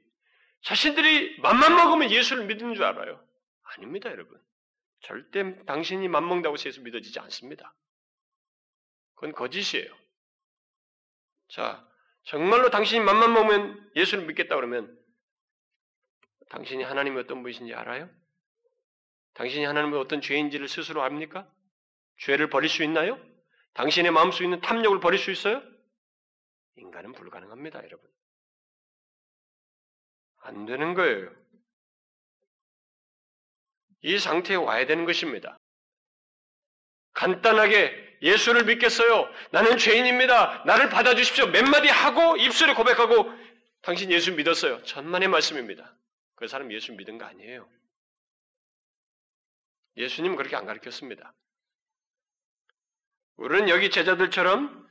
자신들이 0.63 1.39
맘만 1.41 1.77
먹으면 1.77 2.11
예수를 2.11 2.47
믿는 2.47 2.75
줄 2.75 2.85
알아요. 2.85 3.23
아닙니다, 3.77 4.11
여러분. 4.11 4.44
절대 5.05 5.65
당신이 5.67 6.09
맘먹다고 6.09 6.57
해서 6.57 6.81
믿어지지 6.81 7.19
않습니다. 7.21 7.75
그건 9.15 9.33
거짓이에요. 9.33 9.95
자, 11.49 11.87
정말로 12.25 12.71
당신이 12.71 13.05
맘만 13.05 13.33
먹으면 13.35 13.93
예수를 13.97 14.27
믿겠다 14.27 14.57
그러면 14.57 14.99
당신이 16.49 16.83
하나님이 16.85 17.19
어떤 17.21 17.43
분이신지 17.43 17.75
알아요? 17.75 18.09
당신이 19.35 19.65
하나님의 19.65 19.99
어떤 20.01 20.21
죄인지를 20.21 20.69
스스로 20.69 21.03
압니까? 21.03 21.51
죄를 22.21 22.49
버릴 22.49 22.71
수 22.71 22.83
있나요? 22.83 23.19
당신의 23.75 24.13
마음속에 24.13 24.45
있는 24.45 24.61
탐욕을 24.61 25.01
버릴 25.01 25.19
수 25.19 25.31
있어요? 25.31 25.63
인간은 26.77 27.13
불가능합니다, 27.13 27.83
여러분. 27.85 28.09
안 30.39 30.65
되는 30.67 30.95
거예요. 30.95 31.44
이 34.05 34.19
상태에 34.19 34.57
와야 34.57 34.87
되는 34.87 35.07
것입니다. 35.07 35.57
간단하게 37.15 38.19
예수를 38.21 38.65
믿겠어요. 38.65 39.29
나는 39.51 39.79
죄인입니다. 39.79 40.65
나를 40.67 40.91
받아주십시오. 40.91 41.47
몇 41.47 41.65
마디 41.65 41.89
하고 41.89 42.37
입술에 42.37 42.75
고백하고 42.75 43.33
당신 43.81 44.11
예수 44.13 44.33
믿었어요. 44.33 44.83
천만의 44.83 45.29
말씀입니다. 45.29 45.97
그 46.37 46.47
사람 46.47 46.71
예수 46.73 46.93
믿은 46.93 47.17
거 47.17 47.25
아니에요. 47.25 47.67
예수님은 49.97 50.37
그렇게 50.37 50.57
안 50.57 50.67
가르쳤습니다. 50.67 51.33
우리는 53.37 53.71
여기 53.71 53.91
제자들처럼 53.91 54.87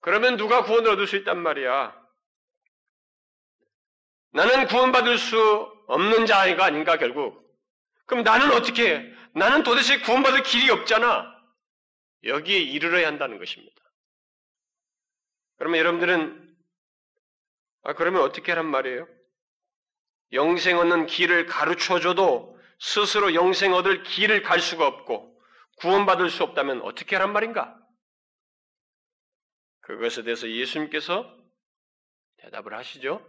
그러면 0.00 0.36
누가 0.36 0.64
구원을 0.64 0.90
얻을 0.90 1.06
수 1.06 1.16
있단 1.16 1.38
말이야. 1.40 2.02
나는 4.32 4.66
구원받을 4.66 5.18
수 5.18 5.38
없는 5.86 6.26
자가 6.26 6.64
아닌가 6.64 6.98
결국. 6.98 7.43
그럼 8.06 8.22
나는 8.22 8.52
어떻게 8.52 8.94
해? 8.94 9.14
나는 9.34 9.62
도대체 9.62 10.00
구원받을 10.00 10.42
길이 10.42 10.70
없잖아. 10.70 11.32
여기에 12.24 12.58
이르러야 12.58 13.06
한다는 13.06 13.38
것입니다. 13.38 13.74
그러면 15.58 15.78
여러분들은 15.80 16.56
아, 17.84 17.92
그러면 17.94 18.22
어떻게 18.22 18.50
하란 18.52 18.66
말이에요? 18.66 19.06
영생 20.32 20.78
얻는 20.78 21.06
길을 21.06 21.46
가르쳐 21.46 22.00
줘도 22.00 22.58
스스로 22.78 23.34
영생 23.34 23.74
얻을 23.74 24.02
길을 24.02 24.42
갈 24.42 24.60
수가 24.60 24.86
없고 24.86 25.40
구원받을 25.76 26.30
수 26.30 26.42
없다면 26.42 26.82
어떻게 26.82 27.16
하란 27.16 27.32
말인가? 27.32 27.78
그것에 29.80 30.22
대해서 30.22 30.48
예수님께서 30.48 31.30
대답을 32.38 32.74
하시죠. 32.74 33.24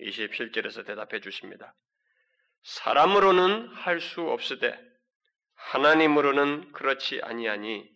27절에서 0.00 0.86
대답해 0.86 1.20
주십니다. 1.20 1.74
사람으로는 2.62 3.68
할 3.74 4.00
수 4.00 4.22
없으되 4.22 4.78
하나님으로는 5.54 6.72
그렇지 6.72 7.20
아니하니 7.22 7.88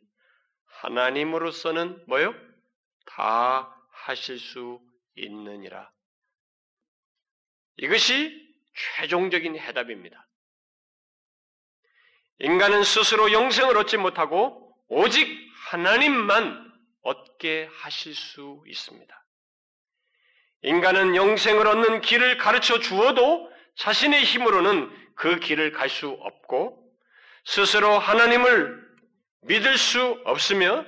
하나님으로서는 0.67 2.05
뭐요? 2.07 2.35
다 3.07 3.75
하실 3.91 4.39
수 4.39 4.81
있느니라. 5.15 5.91
이것이 7.77 8.55
최종적인 8.75 9.57
해답입니다. 9.59 10.27
인간은 12.39 12.83
스스로 12.83 13.33
영생을 13.33 13.77
얻지 13.77 13.99
못하고 13.99 14.77
오직 14.89 15.29
하나님만 15.67 16.73
얻게 17.03 17.69
하실 17.73 18.15
수 18.15 18.63
있습니다. 18.67 19.27
인간은 20.63 21.15
영생을 21.17 21.67
얻는 21.67 22.01
길을 22.01 22.39
가르쳐 22.39 22.79
주어도 22.81 23.52
자신의 23.77 24.25
힘으로는 24.25 24.91
그 25.15 25.39
길을 25.39 25.73
갈 25.73 25.89
수 25.89 26.09
없고 26.09 26.83
스스로 27.45 27.99
하나님을 27.99 28.83
믿을 29.43 29.77
수 29.77 30.21
없으며 30.25 30.85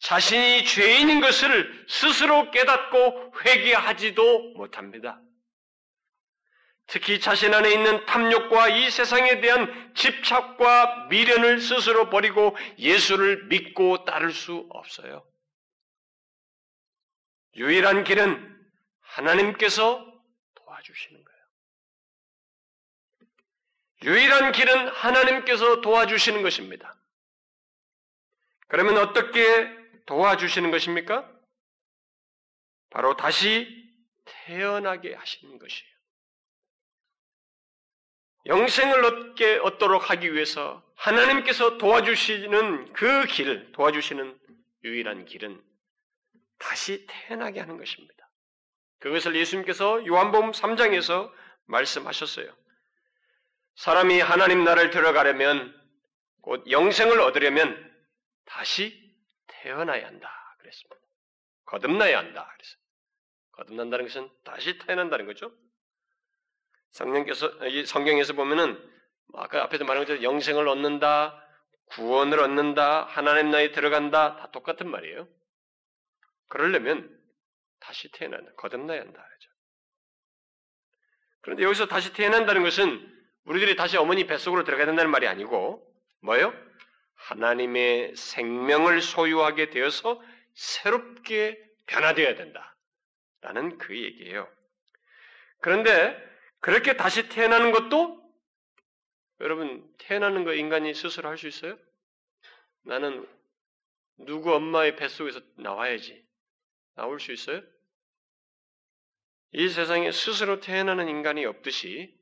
자신이 0.00 0.64
죄인인 0.64 1.20
것을 1.20 1.86
스스로 1.88 2.50
깨닫고 2.50 3.34
회개하지도 3.44 4.54
못합니다. 4.54 5.20
특히 6.86 7.18
자신 7.18 7.54
안에 7.54 7.72
있는 7.72 8.04
탐욕과 8.04 8.68
이 8.68 8.90
세상에 8.90 9.40
대한 9.40 9.94
집착과 9.94 11.06
미련을 11.08 11.60
스스로 11.60 12.10
버리고 12.10 12.56
예수를 12.78 13.46
믿고 13.46 14.04
따를 14.04 14.32
수 14.32 14.66
없어요. 14.70 15.24
유일한 17.56 18.04
길은 18.04 18.66
하나님께서 19.00 20.04
도와주시는 20.54 21.24
거예요. 21.24 21.33
유일한 24.04 24.52
길은 24.52 24.88
하나님께서 24.88 25.80
도와주시는 25.80 26.42
것입니다. 26.42 26.94
그러면 28.68 28.98
어떻게 28.98 29.40
도와주시는 30.04 30.70
것입니까? 30.70 31.30
바로 32.90 33.16
다시 33.16 33.66
태어나게 34.24 35.14
하시는 35.14 35.58
것이에요. 35.58 35.94
영생을 38.46 39.04
얻게 39.04 39.56
얻도록 39.56 40.10
하기 40.10 40.34
위해서 40.34 40.84
하나님께서 40.96 41.78
도와주시는 41.78 42.92
그 42.92 43.24
길, 43.26 43.72
도와주시는 43.72 44.38
유일한 44.84 45.24
길은 45.24 45.62
다시 46.58 47.06
태어나게 47.08 47.60
하는 47.60 47.78
것입니다. 47.78 48.14
그것을 48.98 49.34
예수님께서 49.34 50.06
요한복음 50.06 50.52
3장에서 50.52 51.32
말씀하셨어요. 51.66 52.54
사람이 53.76 54.20
하나님 54.20 54.64
나라를 54.64 54.90
들어가려면 54.90 55.74
곧 56.42 56.70
영생을 56.70 57.20
얻으려면 57.20 57.92
다시 58.44 58.94
태어나야 59.46 60.06
한다. 60.06 60.56
그랬습니다. 60.58 60.96
거듭나야 61.66 62.18
한다. 62.18 62.52
그랬어요. 62.52 62.78
거듭난다는 63.52 64.06
것은 64.06 64.30
다시 64.44 64.78
태어난다는 64.78 65.26
거죠. 65.26 65.52
성령께서 66.90 67.50
성경에서 67.86 68.34
보면은 68.34 68.78
아까 69.34 69.62
앞에서 69.64 69.84
말한 69.84 70.02
것처럼 70.04 70.22
영생을 70.22 70.68
얻는다, 70.68 71.40
구원을 71.86 72.40
얻는다, 72.40 73.04
하나님 73.04 73.50
나라에 73.50 73.72
들어간다 73.72 74.36
다 74.36 74.50
똑같은 74.50 74.88
말이에요. 74.90 75.28
그러려면 76.48 77.20
다시 77.80 78.10
태어난다, 78.12 78.52
거듭나야 78.54 79.00
한다. 79.00 79.26
그죠. 79.36 79.50
그런데 81.40 81.64
여기서 81.64 81.86
다시 81.86 82.12
태어난다는 82.12 82.62
것은 82.62 83.13
우리들이 83.44 83.76
다시 83.76 83.96
어머니 83.96 84.26
뱃속으로 84.26 84.64
들어가야 84.64 84.86
된다는 84.86 85.10
말이 85.10 85.26
아니고 85.26 85.86
뭐예요? 86.20 86.54
하나님의 87.14 88.16
생명을 88.16 89.00
소유하게 89.00 89.70
되어서 89.70 90.22
새롭게 90.54 91.62
변화되어야 91.86 92.34
된다. 92.36 92.76
라는 93.40 93.76
그 93.78 93.96
얘기예요. 93.96 94.48
그런데 95.60 96.16
그렇게 96.60 96.96
다시 96.96 97.28
태어나는 97.28 97.72
것도 97.72 98.22
여러분 99.40 99.86
태어나는 99.98 100.44
거 100.44 100.54
인간이 100.54 100.94
스스로 100.94 101.28
할 101.28 101.36
수 101.36 101.46
있어요? 101.46 101.78
나는 102.82 103.26
누구 104.18 104.54
엄마의 104.54 104.96
뱃속에서 104.96 105.40
나와야지. 105.56 106.24
나올 106.94 107.20
수 107.20 107.32
있어요? 107.32 107.60
이 109.52 109.68
세상에 109.68 110.10
스스로 110.12 110.60
태어나는 110.60 111.08
인간이 111.08 111.44
없듯이 111.44 112.16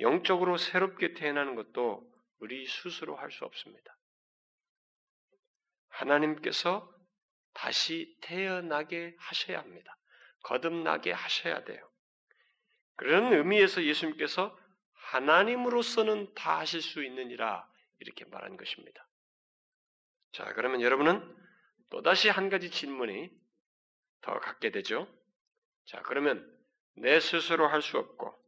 영적으로 0.00 0.56
새롭게 0.56 1.14
태어나는 1.14 1.54
것도 1.54 2.08
우리 2.38 2.66
스스로 2.66 3.16
할 3.16 3.30
수 3.30 3.44
없습니다. 3.44 3.96
하나님께서 5.88 6.88
다시 7.52 8.16
태어나게 8.20 9.16
하셔야 9.18 9.58
합니다. 9.58 9.96
거듭나게 10.42 11.12
하셔야 11.12 11.64
돼요. 11.64 11.90
그런 12.96 13.32
의미에서 13.32 13.82
예수님께서 13.84 14.56
하나님으로서는 14.92 16.34
다 16.34 16.60
하실 16.60 16.82
수 16.82 17.02
있느니라 17.04 17.68
이렇게 17.98 18.24
말한 18.26 18.56
것입니다. 18.56 19.08
자, 20.32 20.52
그러면 20.54 20.82
여러분은 20.82 21.36
또다시 21.90 22.28
한 22.28 22.48
가지 22.50 22.70
질문이 22.70 23.30
더 24.20 24.38
갖게 24.38 24.70
되죠. 24.70 25.08
자, 25.86 26.02
그러면 26.02 26.46
내 26.94 27.18
스스로 27.18 27.66
할 27.68 27.82
수 27.82 27.98
없고 27.98 28.47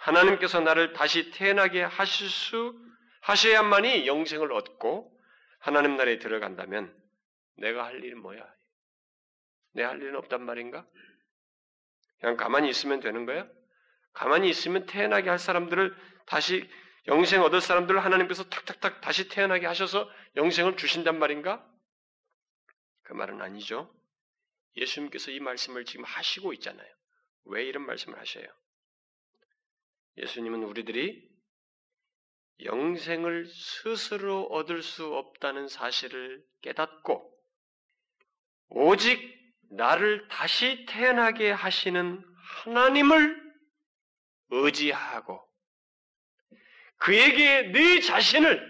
하나님께서 0.00 0.60
나를 0.60 0.92
다시 0.92 1.30
태어나게 1.30 1.82
하실 1.82 2.28
수 2.28 2.74
하셔야만이 3.22 4.06
영생을 4.06 4.52
얻고 4.52 5.14
하나님 5.58 5.96
나라에 5.96 6.18
들어간다면 6.18 6.96
내가 7.58 7.84
할 7.84 8.02
일은 8.02 8.20
뭐야? 8.20 8.42
내 9.72 9.82
할 9.84 10.00
일은 10.00 10.16
없단 10.16 10.42
말인가? 10.42 10.86
그냥 12.18 12.36
가만히 12.36 12.68
있으면 12.70 13.00
되는 13.00 13.26
거야? 13.26 13.46
가만히 14.12 14.48
있으면 14.48 14.86
태어나게 14.86 15.28
할 15.28 15.38
사람들을 15.38 15.94
다시 16.26 16.68
영생 17.06 17.42
얻을 17.42 17.60
사람들을 17.60 18.02
하나님께서 18.02 18.44
탁탁탁 18.44 19.00
다시 19.00 19.28
태어나게 19.28 19.66
하셔서 19.66 20.10
영생을 20.36 20.76
주신단 20.76 21.18
말인가? 21.18 21.64
그 23.02 23.12
말은 23.12 23.40
아니죠. 23.40 23.94
예수님께서 24.76 25.30
이 25.30 25.40
말씀을 25.40 25.84
지금 25.84 26.04
하시고 26.04 26.52
있잖아요. 26.54 26.88
왜 27.46 27.64
이런 27.64 27.84
말씀을 27.84 28.18
하셔요? 28.18 28.46
예수님은 30.16 30.62
우리들이 30.64 31.28
영생을 32.64 33.46
스스로 33.46 34.44
얻을 34.46 34.82
수 34.82 35.14
없다는 35.14 35.68
사실을 35.68 36.44
깨닫고 36.62 37.30
오직 38.68 39.18
나를 39.70 40.28
다시 40.28 40.84
태어나게 40.88 41.50
하시는 41.50 42.22
하나님을 42.64 43.40
의지하고 44.50 45.40
그에게 46.98 47.62
네 47.72 48.00
자신을 48.00 48.68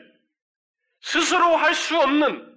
스스로 1.01 1.57
할 1.57 1.75
수 1.75 1.99
없는 1.99 2.49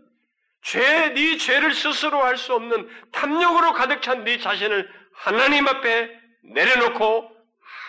죄, 0.62 1.10
네 1.14 1.38
죄를 1.38 1.74
스스로 1.74 2.22
할 2.24 2.38
수 2.38 2.54
없는 2.54 2.88
탐욕으로 3.12 3.74
가득 3.74 4.02
찬 4.02 4.24
네 4.24 4.38
자신을 4.38 4.90
하나님 5.14 5.68
앞에 5.68 6.10
내려놓고 6.54 7.33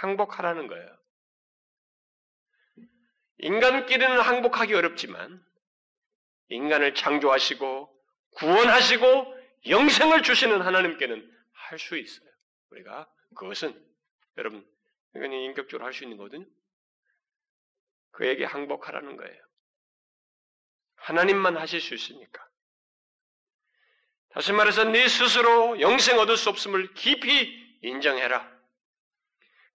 항복하라는 0.05 0.67
거예요. 0.67 0.99
인간끼리는 3.39 4.21
항복하기 4.21 4.75
어렵지만 4.75 5.45
인간을 6.49 6.95
창조하시고 6.95 7.91
구원하시고 8.37 9.35
영생을 9.67 10.23
주시는 10.23 10.61
하나님께는 10.61 11.33
할 11.53 11.79
수 11.79 11.97
있어요. 11.97 12.29
우리가 12.71 13.11
그것은 13.35 13.75
여러분 14.37 14.65
인간이 15.15 15.45
인격적으로 15.47 15.85
할 15.85 15.93
수 15.93 16.05
있는 16.05 16.19
거거든요. 16.19 16.47
그에게 18.13 18.45
항복하라는 18.45 19.17
거예요. 19.17 19.43
하나님만 20.97 21.57
하실 21.57 21.81
수 21.81 21.95
있으니까. 21.95 22.47
다시 24.31 24.53
말해서 24.53 24.85
네 24.85 25.09
스스로 25.09 25.81
영생 25.81 26.19
얻을 26.19 26.37
수 26.37 26.51
없음을 26.51 26.95
깊이 26.95 27.79
인정해라. 27.83 28.54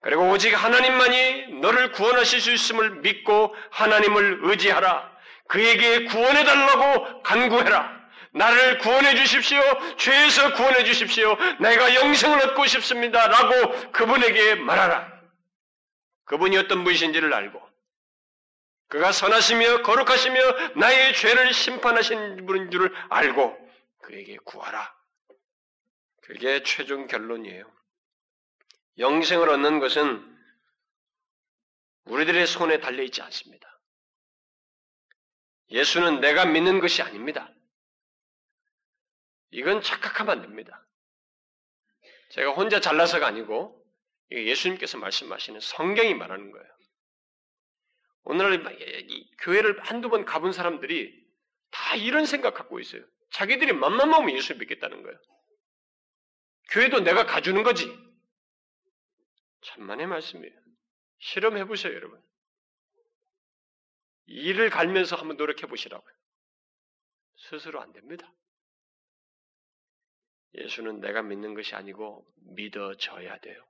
그리고 0.02 0.30
오직 0.30 0.52
하나님만이 0.54 1.60
너를 1.60 1.92
구원하실 1.92 2.40
수 2.40 2.50
있음을 2.52 3.00
믿고 3.00 3.54
하나님을 3.70 4.40
의지하라. 4.42 5.10
그에게 5.48 6.04
구원해달라고 6.04 7.22
간구해라. 7.22 8.00
나를 8.32 8.78
구원해 8.78 9.14
주십시오. 9.16 9.60
죄에서 9.96 10.54
구원해 10.54 10.84
주십시오. 10.84 11.36
내가 11.60 11.94
영생을 11.94 12.38
얻고 12.48 12.66
싶습니다. 12.66 13.26
라고 13.26 13.90
그분에게 13.92 14.54
말하라. 14.54 15.20
그분이 16.26 16.56
어떤 16.56 16.84
분이신지를 16.84 17.34
알고 17.34 17.60
그가 18.88 19.12
선하시며 19.12 19.82
거룩하시며 19.82 20.40
나의 20.76 21.14
죄를 21.14 21.52
심판하신 21.52 22.46
분인 22.46 22.70
줄을 22.70 22.92
알고 23.08 23.58
그에게 24.02 24.36
구하라. 24.44 24.94
그게 26.22 26.62
최종 26.62 27.06
결론이에요. 27.06 27.79
영생을 28.98 29.48
얻는 29.48 29.80
것은 29.80 30.26
우리들의 32.04 32.46
손에 32.46 32.80
달려 32.80 33.02
있지 33.02 33.22
않습니다. 33.22 33.80
예수는 35.70 36.20
내가 36.20 36.46
믿는 36.46 36.80
것이 36.80 37.02
아닙니다. 37.02 37.54
이건 39.50 39.82
착각하면 39.82 40.36
안 40.36 40.42
됩니다. 40.42 40.86
제가 42.30 42.52
혼자 42.52 42.80
잘나서가 42.80 43.26
아니고 43.26 43.80
예수님께서 44.30 44.98
말씀하시는 44.98 45.60
성경이 45.60 46.14
말하는 46.14 46.50
거예요. 46.50 46.66
오늘날 48.22 48.62
교회를 49.40 49.80
한두 49.80 50.08
번 50.08 50.24
가본 50.24 50.52
사람들이 50.52 51.18
다 51.70 51.96
이런 51.96 52.26
생각 52.26 52.54
갖고 52.54 52.78
있어요. 52.78 53.02
자기들이 53.32 53.72
맘만 53.72 54.10
먹으면 54.10 54.36
예수 54.36 54.56
믿겠다는 54.56 55.02
거예요. 55.02 55.18
교회도 56.70 57.00
내가 57.00 57.26
가주는 57.26 57.62
거지. 57.62 57.86
천만의 59.62 60.06
말씀이에요. 60.06 60.54
실험해 61.18 61.66
보세요, 61.66 61.94
여러분. 61.94 62.22
일을 64.26 64.70
갈면서 64.70 65.16
한번 65.16 65.36
노력해 65.36 65.66
보시라고요. 65.66 66.14
스스로 67.36 67.80
안 67.80 67.92
됩니다. 67.92 68.32
예수는 70.54 71.00
내가 71.00 71.22
믿는 71.22 71.54
것이 71.54 71.74
아니고 71.74 72.26
믿어져야 72.54 73.38
돼요. 73.38 73.64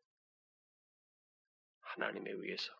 하나님에 1.80 2.30
의해서. 2.30 2.72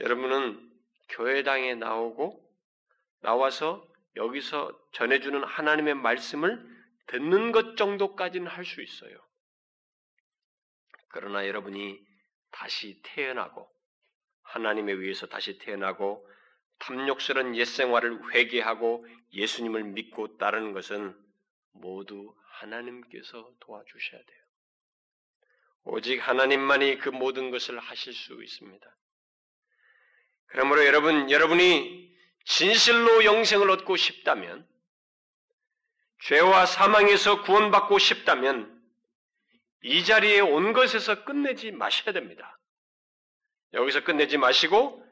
여러분은 0.00 0.70
교회당에 1.10 1.74
나오고 1.74 2.48
나와서 3.20 3.86
여기서 4.16 4.90
전해주는 4.92 5.44
하나님의 5.44 5.94
말씀을 5.94 6.68
듣는 7.08 7.52
것 7.52 7.76
정도까지는 7.76 8.46
할 8.46 8.64
수 8.64 8.82
있어요. 8.82 9.29
그러나 11.10 11.46
여러분이 11.46 12.00
다시 12.50 13.00
태어나고 13.02 13.68
하나님에 14.42 14.92
의해서 14.92 15.26
다시 15.26 15.58
태어나고 15.58 16.28
탐욕스러운 16.78 17.54
옛 17.56 17.64
생활을 17.64 18.34
회개하고 18.34 19.06
예수님을 19.32 19.84
믿고 19.84 20.38
따르는 20.38 20.72
것은 20.72 21.16
모두 21.72 22.34
하나님께서 22.60 23.50
도와주셔야 23.60 24.20
돼요. 24.20 24.40
오직 25.84 26.18
하나님만이 26.18 26.98
그 26.98 27.08
모든 27.08 27.50
것을 27.50 27.78
하실 27.78 28.12
수 28.12 28.42
있습니다. 28.42 28.96
그러므로 30.46 30.84
여러분, 30.84 31.30
여러분이 31.30 32.12
진실로 32.44 33.24
영생을 33.24 33.70
얻고 33.70 33.96
싶다면, 33.96 34.68
죄와 36.24 36.66
사망에서 36.66 37.42
구원받고 37.42 37.98
싶다면, 37.98 38.79
이 39.82 40.04
자리에 40.04 40.40
온 40.40 40.72
것에서 40.72 41.24
끝내지 41.24 41.72
마셔야 41.72 42.12
됩니다. 42.12 42.58
여기서 43.72 44.04
끝내지 44.04 44.36
마시고, 44.36 45.06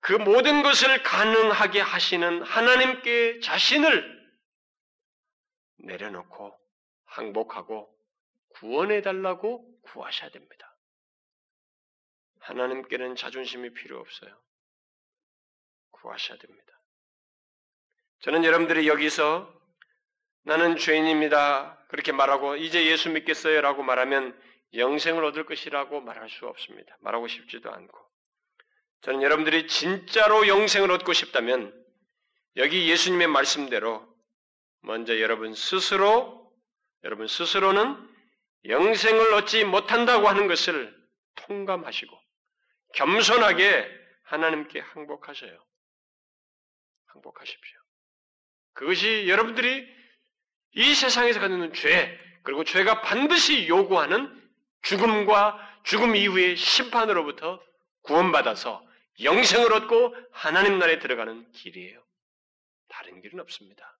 그 0.00 0.12
모든 0.12 0.62
것을 0.62 1.02
가능하게 1.02 1.80
하시는 1.80 2.42
하나님께 2.42 3.40
자신을 3.40 4.22
내려놓고 5.78 6.58
항복하고 7.04 7.92
구원해달라고 8.50 9.80
구하셔야 9.82 10.30
됩니다. 10.30 10.76
하나님께는 12.40 13.14
자존심이 13.14 13.72
필요 13.72 14.00
없어요. 14.00 14.36
구하셔야 15.90 16.36
됩니다. 16.38 16.72
저는 18.20 18.44
여러분들이 18.44 18.88
여기서 18.88 19.61
나는 20.44 20.76
죄인입니다. 20.76 21.78
그렇게 21.88 22.12
말하고 22.12 22.56
이제 22.56 22.86
예수 22.86 23.10
믿겠어요 23.10 23.60
라고 23.60 23.82
말하면 23.82 24.38
영생을 24.74 25.24
얻을 25.24 25.44
것이라고 25.44 26.00
말할 26.00 26.30
수 26.30 26.46
없습니다. 26.46 26.96
말하고 27.00 27.28
싶지도 27.28 27.70
않고. 27.70 27.98
저는 29.02 29.22
여러분들이 29.22 29.66
진짜로 29.66 30.46
영생을 30.48 30.90
얻고 30.92 31.12
싶다면 31.12 31.74
여기 32.56 32.88
예수님의 32.88 33.28
말씀대로 33.28 34.06
먼저 34.80 35.20
여러분 35.20 35.54
스스로 35.54 36.52
여러분 37.04 37.26
스스로는 37.26 37.96
영생을 38.66 39.34
얻지 39.34 39.64
못한다고 39.64 40.28
하는 40.28 40.46
것을 40.46 40.96
통감하시고 41.34 42.16
겸손하게 42.94 43.88
하나님께 44.24 44.80
항복하셔요. 44.80 45.64
항복하십시오. 47.06 47.78
그것이 48.74 49.28
여러분들이 49.28 50.01
이 50.74 50.94
세상에서 50.94 51.40
갖는 51.40 51.72
죄, 51.74 52.18
그리고 52.42 52.64
죄가 52.64 53.02
반드시 53.02 53.68
요구하는 53.68 54.40
죽음과 54.82 55.80
죽음 55.84 56.16
이후의 56.16 56.56
심판으로부터 56.56 57.62
구원받아서 58.02 58.84
영생을 59.22 59.72
얻고 59.72 60.16
하나님 60.32 60.78
나라에 60.78 60.98
들어가는 60.98 61.50
길이에요. 61.52 62.02
다른 62.88 63.20
길은 63.20 63.40
없습니다. 63.40 63.98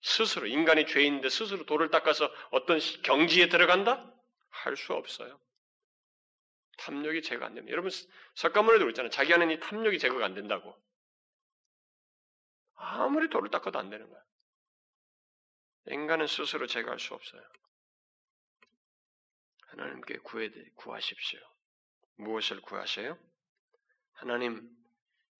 스스로 0.00 0.46
인간이 0.46 0.86
죄인인데 0.86 1.28
스스로 1.28 1.66
돌을 1.66 1.90
닦아서 1.90 2.32
어떤 2.50 2.78
경지에 3.02 3.48
들어간다? 3.48 4.12
할 4.50 4.76
수 4.76 4.92
없어요. 4.94 5.38
탐욕이 6.78 7.22
제거 7.22 7.44
안 7.44 7.54
됩니다. 7.54 7.72
여러분 7.72 7.90
석가모니도 8.34 8.84
그랬잖아요. 8.84 9.10
자기 9.10 9.34
안에 9.34 9.52
이 9.52 9.60
탐욕이 9.60 9.98
제거가 9.98 10.24
안 10.24 10.34
된다고. 10.34 10.76
아무리 12.76 13.28
돌을 13.28 13.50
닦아도 13.50 13.78
안 13.78 13.90
되는 13.90 14.08
거야. 14.08 14.20
인간은 15.90 16.26
스스로 16.26 16.66
제거할 16.66 16.98
수 16.98 17.14
없어요. 17.14 17.42
하나님께 19.68 20.18
구해, 20.18 20.50
구하십시오. 20.76 21.40
무엇을 22.16 22.60
구하세요? 22.60 23.18
하나님, 24.12 24.68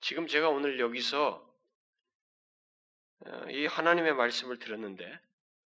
지금 0.01 0.27
제가 0.27 0.49
오늘 0.49 0.79
여기서 0.79 1.45
어, 3.27 3.51
이 3.51 3.67
하나님의 3.67 4.15
말씀을 4.15 4.59
들었는데 4.59 5.21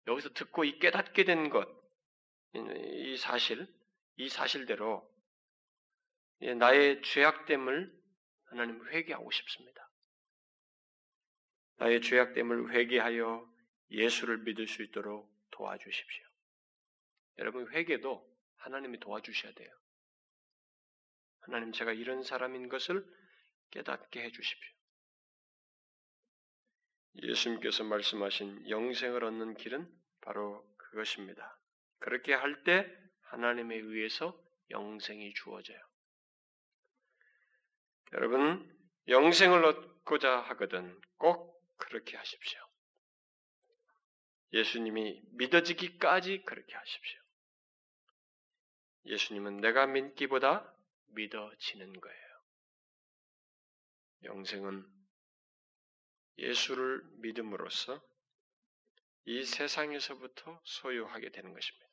여기서 0.08 0.30
듣고 0.30 0.64
이 0.64 0.78
깨닫게 0.78 1.24
된 1.24 1.48
것, 1.48 1.68
이 2.54 3.16
사실, 3.18 3.66
이 4.16 4.28
사실대로 4.28 5.08
나의 6.58 7.02
죄악됨을 7.02 7.92
하나님 8.46 8.86
회개하고 8.88 9.30
싶습니다. 9.30 9.90
나의 11.76 12.00
죄악됨을 12.00 12.72
회개하여 12.72 13.55
예수를 13.90 14.38
믿을 14.38 14.66
수 14.66 14.82
있도록 14.82 15.30
도와주십시오. 15.50 16.24
여러분 17.38 17.70
회개도 17.70 18.36
하나님이 18.56 18.98
도와주셔야 18.98 19.52
돼요. 19.52 19.70
하나님 21.40 21.72
제가 21.72 21.92
이런 21.92 22.22
사람인 22.22 22.68
것을 22.68 23.06
깨닫게 23.70 24.22
해 24.22 24.30
주십시오. 24.30 24.74
예수님께서 27.22 27.84
말씀하신 27.84 28.68
영생을 28.68 29.24
얻는 29.24 29.54
길은 29.54 29.90
바로 30.20 30.66
그것입니다. 30.76 31.58
그렇게 31.98 32.34
할 32.34 32.62
때 32.64 32.90
하나님에 33.22 33.76
의해서 33.76 34.38
영생이 34.70 35.34
주어져요. 35.34 35.78
여러분, 38.12 38.76
영생을 39.08 39.64
얻고자 39.64 40.40
하거든 40.42 41.00
꼭 41.16 41.62
그렇게 41.76 42.16
하십시오. 42.16 42.65
예수님이 44.56 45.20
믿어지기까지 45.32 46.42
그렇게 46.44 46.74
하십시오. 46.74 47.20
예수님은 49.04 49.58
내가 49.58 49.86
믿기보다 49.86 50.74
믿어지는 51.08 52.00
거예요. 52.00 52.26
영생은 54.24 54.86
예수를 56.38 57.02
믿음으로써 57.18 58.02
이 59.26 59.44
세상에서부터 59.44 60.60
소유하게 60.64 61.30
되는 61.30 61.52
것입니다. 61.52 61.86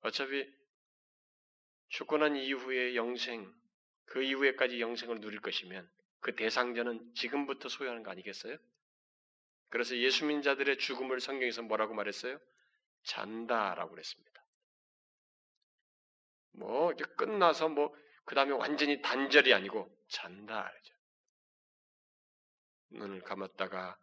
어차피 0.00 0.46
죽고 1.88 2.18
난 2.18 2.36
이후의 2.36 2.96
영생, 2.96 3.52
그 4.04 4.22
이후에까지 4.22 4.80
영생을 4.80 5.20
누릴 5.20 5.40
것이면 5.40 5.90
그 6.20 6.36
대상자는 6.36 7.14
지금부터 7.14 7.68
소유하는 7.68 8.02
거 8.02 8.10
아니겠어요? 8.10 8.58
그래서 9.70 9.96
예수 9.96 10.24
믿는 10.24 10.42
자들의 10.42 10.78
죽음을 10.78 11.20
성경에서 11.20 11.62
뭐라고 11.62 11.94
말했어요? 11.94 12.38
잔다라고 13.04 13.90
그랬습니다. 13.90 14.44
뭐 16.52 16.92
이제 16.92 17.04
끝나서 17.16 17.68
뭐 17.68 18.08
그 18.28 18.34
다음에 18.34 18.52
완전히 18.52 19.00
단절이 19.00 19.54
아니고 19.54 19.90
잔다. 20.08 20.70
그러죠. 20.70 20.94
눈을 22.90 23.22
감았다가 23.22 23.98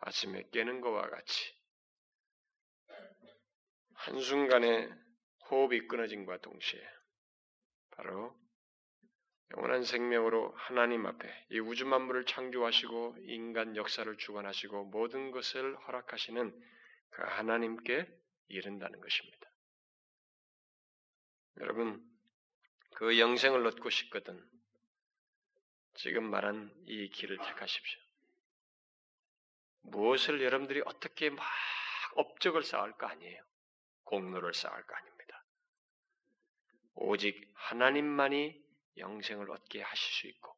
아침에 0.00 0.48
깨는 0.50 0.80
것과 0.80 1.10
같이 1.10 1.54
한순간에 3.92 4.88
호흡이 5.50 5.86
끊어진과 5.86 6.38
동시에 6.38 6.80
바로 7.90 8.34
영원한 9.56 9.84
생명으로 9.84 10.52
하나님 10.56 11.04
앞에 11.06 11.28
이 11.50 11.58
우주 11.58 11.84
만물을 11.86 12.24
창조하시고 12.24 13.16
인간 13.22 13.76
역사를 13.76 14.16
주관하시고 14.16 14.84
모든 14.84 15.30
것을 15.30 15.76
허락하시는 15.86 16.58
그 17.10 17.22
하나님께 17.22 18.08
이른다는 18.48 19.00
것입니다. 19.00 19.50
여러분, 21.58 22.02
그 22.94 23.18
영생을 23.18 23.66
얻고 23.66 23.90
싶거든 23.90 24.42
지금 25.94 26.30
말한 26.30 26.72
이 26.86 27.10
길을 27.10 27.36
택하십시오. 27.36 28.00
무엇을 29.82 30.42
여러분들이 30.42 30.82
어떻게 30.86 31.28
막 31.28 31.44
업적을 32.14 32.62
쌓을 32.62 32.92
거 32.92 33.06
아니에요. 33.06 33.42
공로를 34.04 34.54
쌓을 34.54 34.82
거 34.86 34.94
아닙니다. 34.94 35.44
오직 36.94 37.50
하나님만이 37.54 38.62
영생을 38.96 39.50
얻게 39.50 39.82
하실 39.82 40.12
수 40.12 40.26
있고 40.28 40.56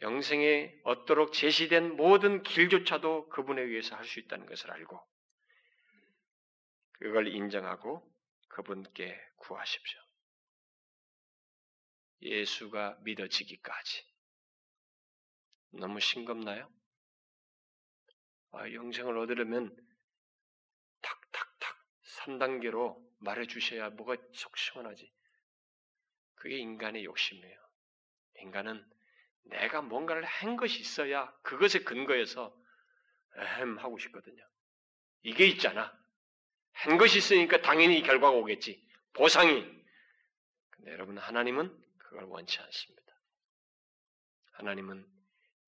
영생에 0.00 0.80
얻도록 0.84 1.32
제시된 1.32 1.96
모든 1.96 2.42
길조차도 2.42 3.28
그분에 3.30 3.62
의해서 3.62 3.96
할 3.96 4.04
수 4.04 4.20
있다는 4.20 4.46
것을 4.46 4.70
알고 4.70 5.00
그걸 6.92 7.28
인정하고 7.28 8.08
그분께 8.48 9.18
구하십시오. 9.36 10.00
예수가 12.22 12.98
믿어지기까지. 13.02 14.04
너무 15.70 16.00
싱겁나요? 16.00 16.68
아, 18.52 18.72
영생을 18.72 19.16
얻으려면 19.18 19.76
탁탁탁 21.00 21.76
3단계로 22.02 22.96
말해주셔야 23.20 23.90
뭐가 23.90 24.16
속 24.32 24.56
시원하지. 24.56 25.12
그게 26.38 26.56
인간의 26.58 27.04
욕심이에요. 27.04 27.58
인간은 28.40 28.84
내가 29.44 29.82
뭔가를 29.82 30.24
한 30.24 30.56
것이 30.56 30.80
있어야 30.80 31.32
그것에 31.42 31.80
근거해서 31.80 32.54
에헴 33.36 33.78
하고 33.78 33.98
싶거든요. 33.98 34.44
이게 35.22 35.46
있잖아. 35.46 35.96
한 36.72 36.96
것이 36.96 37.18
있으니까 37.18 37.60
당연히 37.60 38.02
결과가 38.02 38.36
오겠지. 38.36 38.86
보상이. 39.14 39.62
근데 40.70 40.92
여러분 40.92 41.18
하나님은 41.18 41.76
그걸 41.98 42.24
원치 42.24 42.60
않습니다. 42.60 43.12
하나님은 44.52 45.06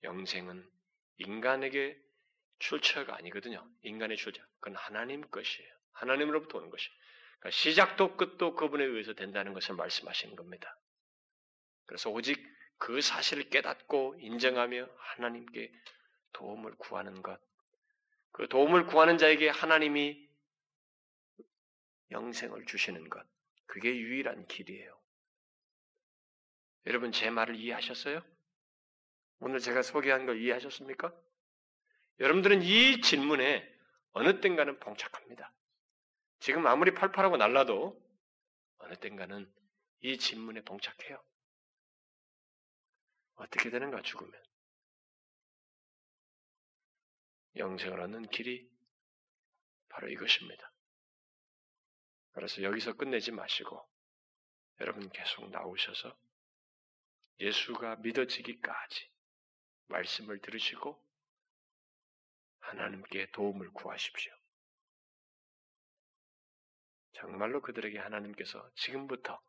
영생은 0.04 0.68
인간에게 1.18 2.00
출처가 2.60 3.16
아니거든요. 3.16 3.66
인간의 3.82 4.16
출처. 4.16 4.42
그건 4.60 4.76
하나님 4.76 5.22
것이에요. 5.22 5.68
하나님으로부터 5.92 6.58
오는 6.58 6.70
것이에요. 6.70 6.99
그러니까 7.40 7.50
시작도 7.50 8.16
끝도 8.16 8.54
그분에 8.54 8.84
의해서 8.84 9.14
된다는 9.14 9.54
것을 9.54 9.74
말씀하시는 9.74 10.36
겁니다. 10.36 10.78
그래서 11.86 12.10
오직 12.10 12.38
그 12.78 13.00
사실을 13.00 13.48
깨닫고 13.50 14.16
인정하며 14.20 14.88
하나님께 14.96 15.72
도움을 16.32 16.76
구하는 16.76 17.22
것. 17.22 17.40
그 18.32 18.46
도움을 18.48 18.86
구하는 18.86 19.18
자에게 19.18 19.48
하나님이 19.48 20.28
영생을 22.10 22.66
주시는 22.66 23.08
것. 23.08 23.26
그게 23.66 23.96
유일한 23.96 24.46
길이에요. 24.46 24.98
여러분 26.86 27.12
제 27.12 27.30
말을 27.30 27.56
이해하셨어요? 27.56 28.22
오늘 29.40 29.60
제가 29.60 29.82
소개한 29.82 30.26
걸 30.26 30.40
이해하셨습니까? 30.40 31.12
여러분들은 32.20 32.62
이 32.62 33.00
질문에 33.00 33.66
어느 34.12 34.40
땐가는 34.40 34.78
봉착합니다. 34.80 35.52
지금 36.40 36.66
아무리 36.66 36.94
팔팔하고 36.94 37.36
날라도 37.36 38.00
어느 38.78 38.94
땐가는 38.96 39.52
이 40.00 40.18
질문에 40.18 40.62
봉착해요. 40.62 41.22
어떻게 43.34 43.70
되는가 43.70 44.00
죽으면 44.02 44.32
영생을 47.56 48.00
얻는 48.00 48.30
길이 48.30 48.70
바로 49.90 50.08
이것입니다. 50.08 50.72
그래서 52.32 52.62
여기서 52.62 52.94
끝내지 52.94 53.32
마시고 53.32 53.86
여러분 54.80 55.10
계속 55.10 55.50
나오셔서 55.50 56.16
예수가 57.40 57.96
믿어지기까지 57.96 59.10
말씀을 59.88 60.40
들으시고 60.40 61.04
하나님께 62.60 63.30
도움을 63.32 63.70
구하십시오. 63.72 64.39
정말로 67.12 67.60
그들에게 67.60 67.98
하나님께서 67.98 68.70
지금부터 68.74 69.40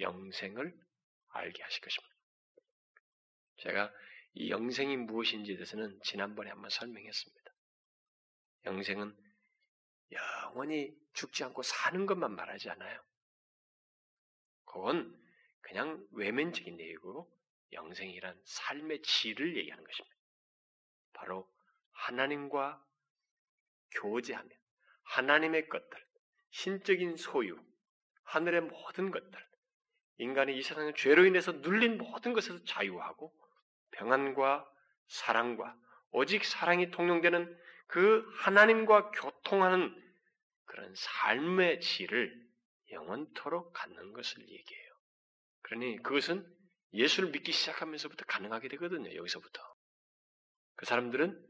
영생을 0.00 0.74
알게 1.28 1.62
하실 1.62 1.80
것입니다. 1.80 2.14
제가 3.58 3.92
이 4.34 4.50
영생이 4.50 4.96
무엇인지에 4.96 5.56
대해서는 5.56 5.98
지난번에 6.04 6.50
한번 6.50 6.70
설명했습니다. 6.70 7.52
영생은 8.66 9.16
영원히 10.12 10.94
죽지 11.12 11.44
않고 11.44 11.62
사는 11.62 12.06
것만 12.06 12.34
말하지 12.34 12.70
않아요. 12.70 13.02
그건 14.64 15.18
그냥 15.60 16.06
외면적인 16.12 16.76
내용이고 16.76 17.30
영생이란 17.72 18.40
삶의 18.44 19.02
질을 19.02 19.56
얘기하는 19.56 19.84
것입니다. 19.84 20.16
바로 21.12 21.50
하나님과 21.92 22.84
교제하며 23.90 24.48
하나님의 25.02 25.68
것들, 25.68 26.07
신적인 26.50 27.16
소유, 27.16 27.58
하늘의 28.24 28.62
모든 28.62 29.10
것들, 29.10 29.48
인간이 30.18 30.56
이 30.56 30.62
세상의 30.62 30.94
죄로 30.96 31.24
인해서 31.24 31.52
눌린 31.52 31.98
모든 31.98 32.32
것에서 32.32 32.62
자유하고 32.64 33.32
평안과 33.92 34.68
사랑과 35.06 35.76
오직 36.10 36.44
사랑이 36.44 36.90
통용되는 36.90 37.56
그 37.86 38.26
하나님과 38.38 39.10
교통하는 39.12 39.94
그런 40.64 40.92
삶의 40.94 41.80
질을 41.80 42.48
영원토록 42.90 43.72
갖는 43.72 44.12
것을 44.12 44.42
얘기해요. 44.42 44.92
그러니 45.62 46.02
그것은 46.02 46.46
예수를 46.92 47.30
믿기 47.30 47.52
시작하면서부터 47.52 48.24
가능하게 48.26 48.68
되거든요. 48.68 49.14
여기서부터. 49.14 49.62
그 50.76 50.86
사람들은 50.86 51.46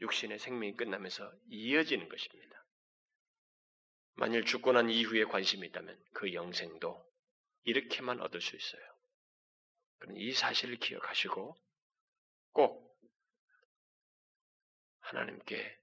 육신의 0.00 0.38
생명이 0.38 0.76
끝나면서 0.76 1.32
이어지는 1.48 2.08
것입니다. 2.08 2.63
만일 4.16 4.44
죽고 4.44 4.72
난 4.72 4.90
이후에 4.90 5.24
관심이 5.24 5.66
있다면 5.68 6.02
그 6.12 6.32
영생도 6.32 7.04
이렇게만 7.64 8.20
얻을 8.20 8.40
수 8.40 8.56
있어요. 8.56 8.82
이 10.16 10.32
사실을 10.32 10.76
기억하시고 10.76 11.58
꼭 12.52 13.00
하나님께 15.00 15.78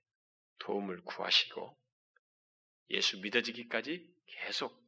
도움을 0.59 1.01
구하시고 1.03 1.77
예수 2.91 3.19
믿어지기까지 3.19 4.13
계속 4.27 4.79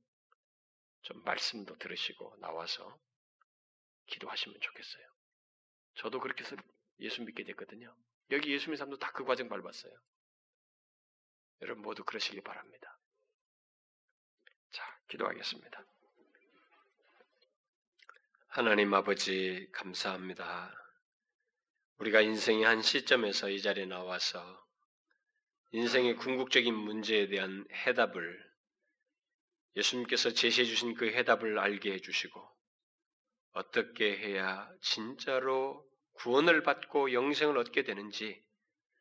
좀 1.02 1.24
말씀도 1.24 1.78
들으시고 1.78 2.38
나와서 2.40 3.00
기도하시면 4.08 4.60
좋겠어요. 4.62 5.08
저도 5.96 6.20
그렇게 6.20 6.44
해서 6.44 6.56
예수 7.00 7.22
믿게 7.24 7.44
됐거든요. 7.44 7.96
여기 8.32 8.52
예수 8.52 8.66
믿는 8.66 8.78
사람도 8.78 8.98
다 9.00 9.12
그 9.12 9.26
과정 9.26 9.50
밟았어요. 9.50 9.94
여러분 11.62 11.84
모두 11.84 12.04
그러시기 12.04 12.42
바랍니다. 12.42 12.93
자, 15.04 15.08
기도하겠습니다. 15.10 15.86
하나님 18.48 18.94
아버지, 18.94 19.68
감사합니다. 19.72 20.72
우리가 21.98 22.22
인생의 22.22 22.64
한 22.64 22.82
시점에서 22.82 23.50
이 23.50 23.62
자리에 23.62 23.86
나와서 23.86 24.64
인생의 25.72 26.16
궁극적인 26.18 26.74
문제에 26.74 27.28
대한 27.28 27.66
해답을 27.72 28.54
예수님께서 29.76 30.32
제시해 30.32 30.66
주신 30.66 30.94
그 30.94 31.08
해답을 31.08 31.58
알게 31.58 31.94
해 31.94 32.00
주시고 32.00 32.48
어떻게 33.54 34.16
해야 34.18 34.70
진짜로 34.82 35.84
구원을 36.14 36.62
받고 36.62 37.14
영생을 37.14 37.58
얻게 37.58 37.84
되는지 37.84 38.44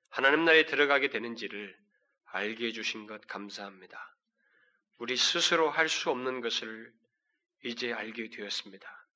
하나님 0.09 0.45
나라에 0.45 0.65
들어가게 0.67 1.09
되는지를 1.09 1.77
알게 2.25 2.67
해 2.67 2.73
주신 2.73 3.07
것 3.07 3.27
감사합니다. 3.27 4.12
우리 4.99 5.17
스스로 5.17 5.71
할 5.71 5.89
수 5.89 6.11
없는 6.11 6.41
것을 6.41 6.93
이제 7.65 7.93
알게 7.93 8.31
되었습니다. 8.31 9.07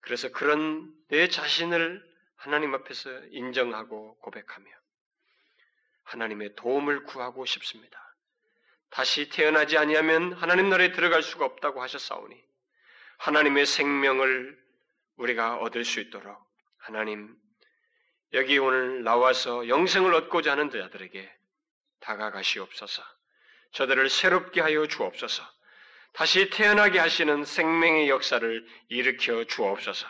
그래서 0.00 0.28
그런 0.30 0.94
내 1.08 1.28
자신을 1.28 2.06
하나님 2.36 2.74
앞에서 2.74 3.10
인정하고 3.30 4.16
고백하며 4.18 4.66
하나님의 6.04 6.54
도움을 6.56 7.04
구하고 7.04 7.44
싶습니다. 7.44 7.98
다시 8.90 9.28
태어나지 9.28 9.76
아니하면 9.76 10.32
하나님 10.32 10.70
나라에 10.70 10.92
들어갈 10.92 11.22
수가 11.22 11.44
없다고 11.44 11.82
하셨사오니 11.82 12.42
하나님의 13.18 13.66
생명을 13.66 14.58
우리가 15.16 15.56
얻을 15.58 15.84
수 15.84 16.00
있도록 16.00 16.38
하나님 16.78 17.36
여기 18.32 18.58
오늘 18.58 19.02
나와서 19.02 19.68
영생을 19.68 20.14
얻고자 20.14 20.52
하는 20.52 20.70
자들에게 20.70 21.34
다가가시옵소서. 22.00 23.02
저들을 23.72 24.08
새롭게 24.08 24.60
하여 24.60 24.86
주옵소서. 24.86 25.42
다시 26.12 26.50
태어나게 26.50 26.98
하시는 26.98 27.44
생명의 27.44 28.08
역사를 28.08 28.66
일으켜 28.88 29.44
주옵소서. 29.44 30.06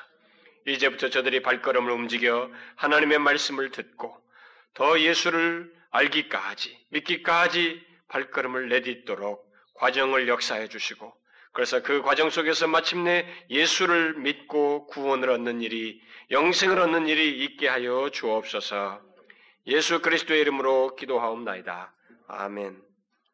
이제부터 0.67 1.11
저들이 1.11 1.43
발걸음을 1.43 1.91
움직여 1.91 2.51
하나님의 2.77 3.19
말씀을 3.19 3.71
듣고 3.71 4.17
더 4.75 5.01
예수를 5.01 5.73
알기까지, 5.91 6.79
믿기까지 6.91 7.85
발걸음을 8.09 8.69
내딛도록 8.69 9.47
과정을 9.75 10.29
역사해 10.29 10.69
주시고 10.69 11.13
그래서 11.53 11.83
그 11.83 12.03
과정 12.03 12.31
속에서 12.31 12.67
마침내 12.67 13.27
예수를 13.51 14.15
믿고 14.15 14.87
구원을 14.87 15.31
얻는 15.31 15.63
일이 15.63 16.01
영생을 16.31 16.79
얻는 16.79 17.09
일이 17.09 17.43
있게 17.45 17.69
하여 17.69 18.11
주옵소서. 18.11 19.01
예수 19.67 20.01
그리스도의 20.01 20.41
이름으로 20.43 20.95
기도하옵나이다. 20.97 21.93
아멘. 22.29 22.88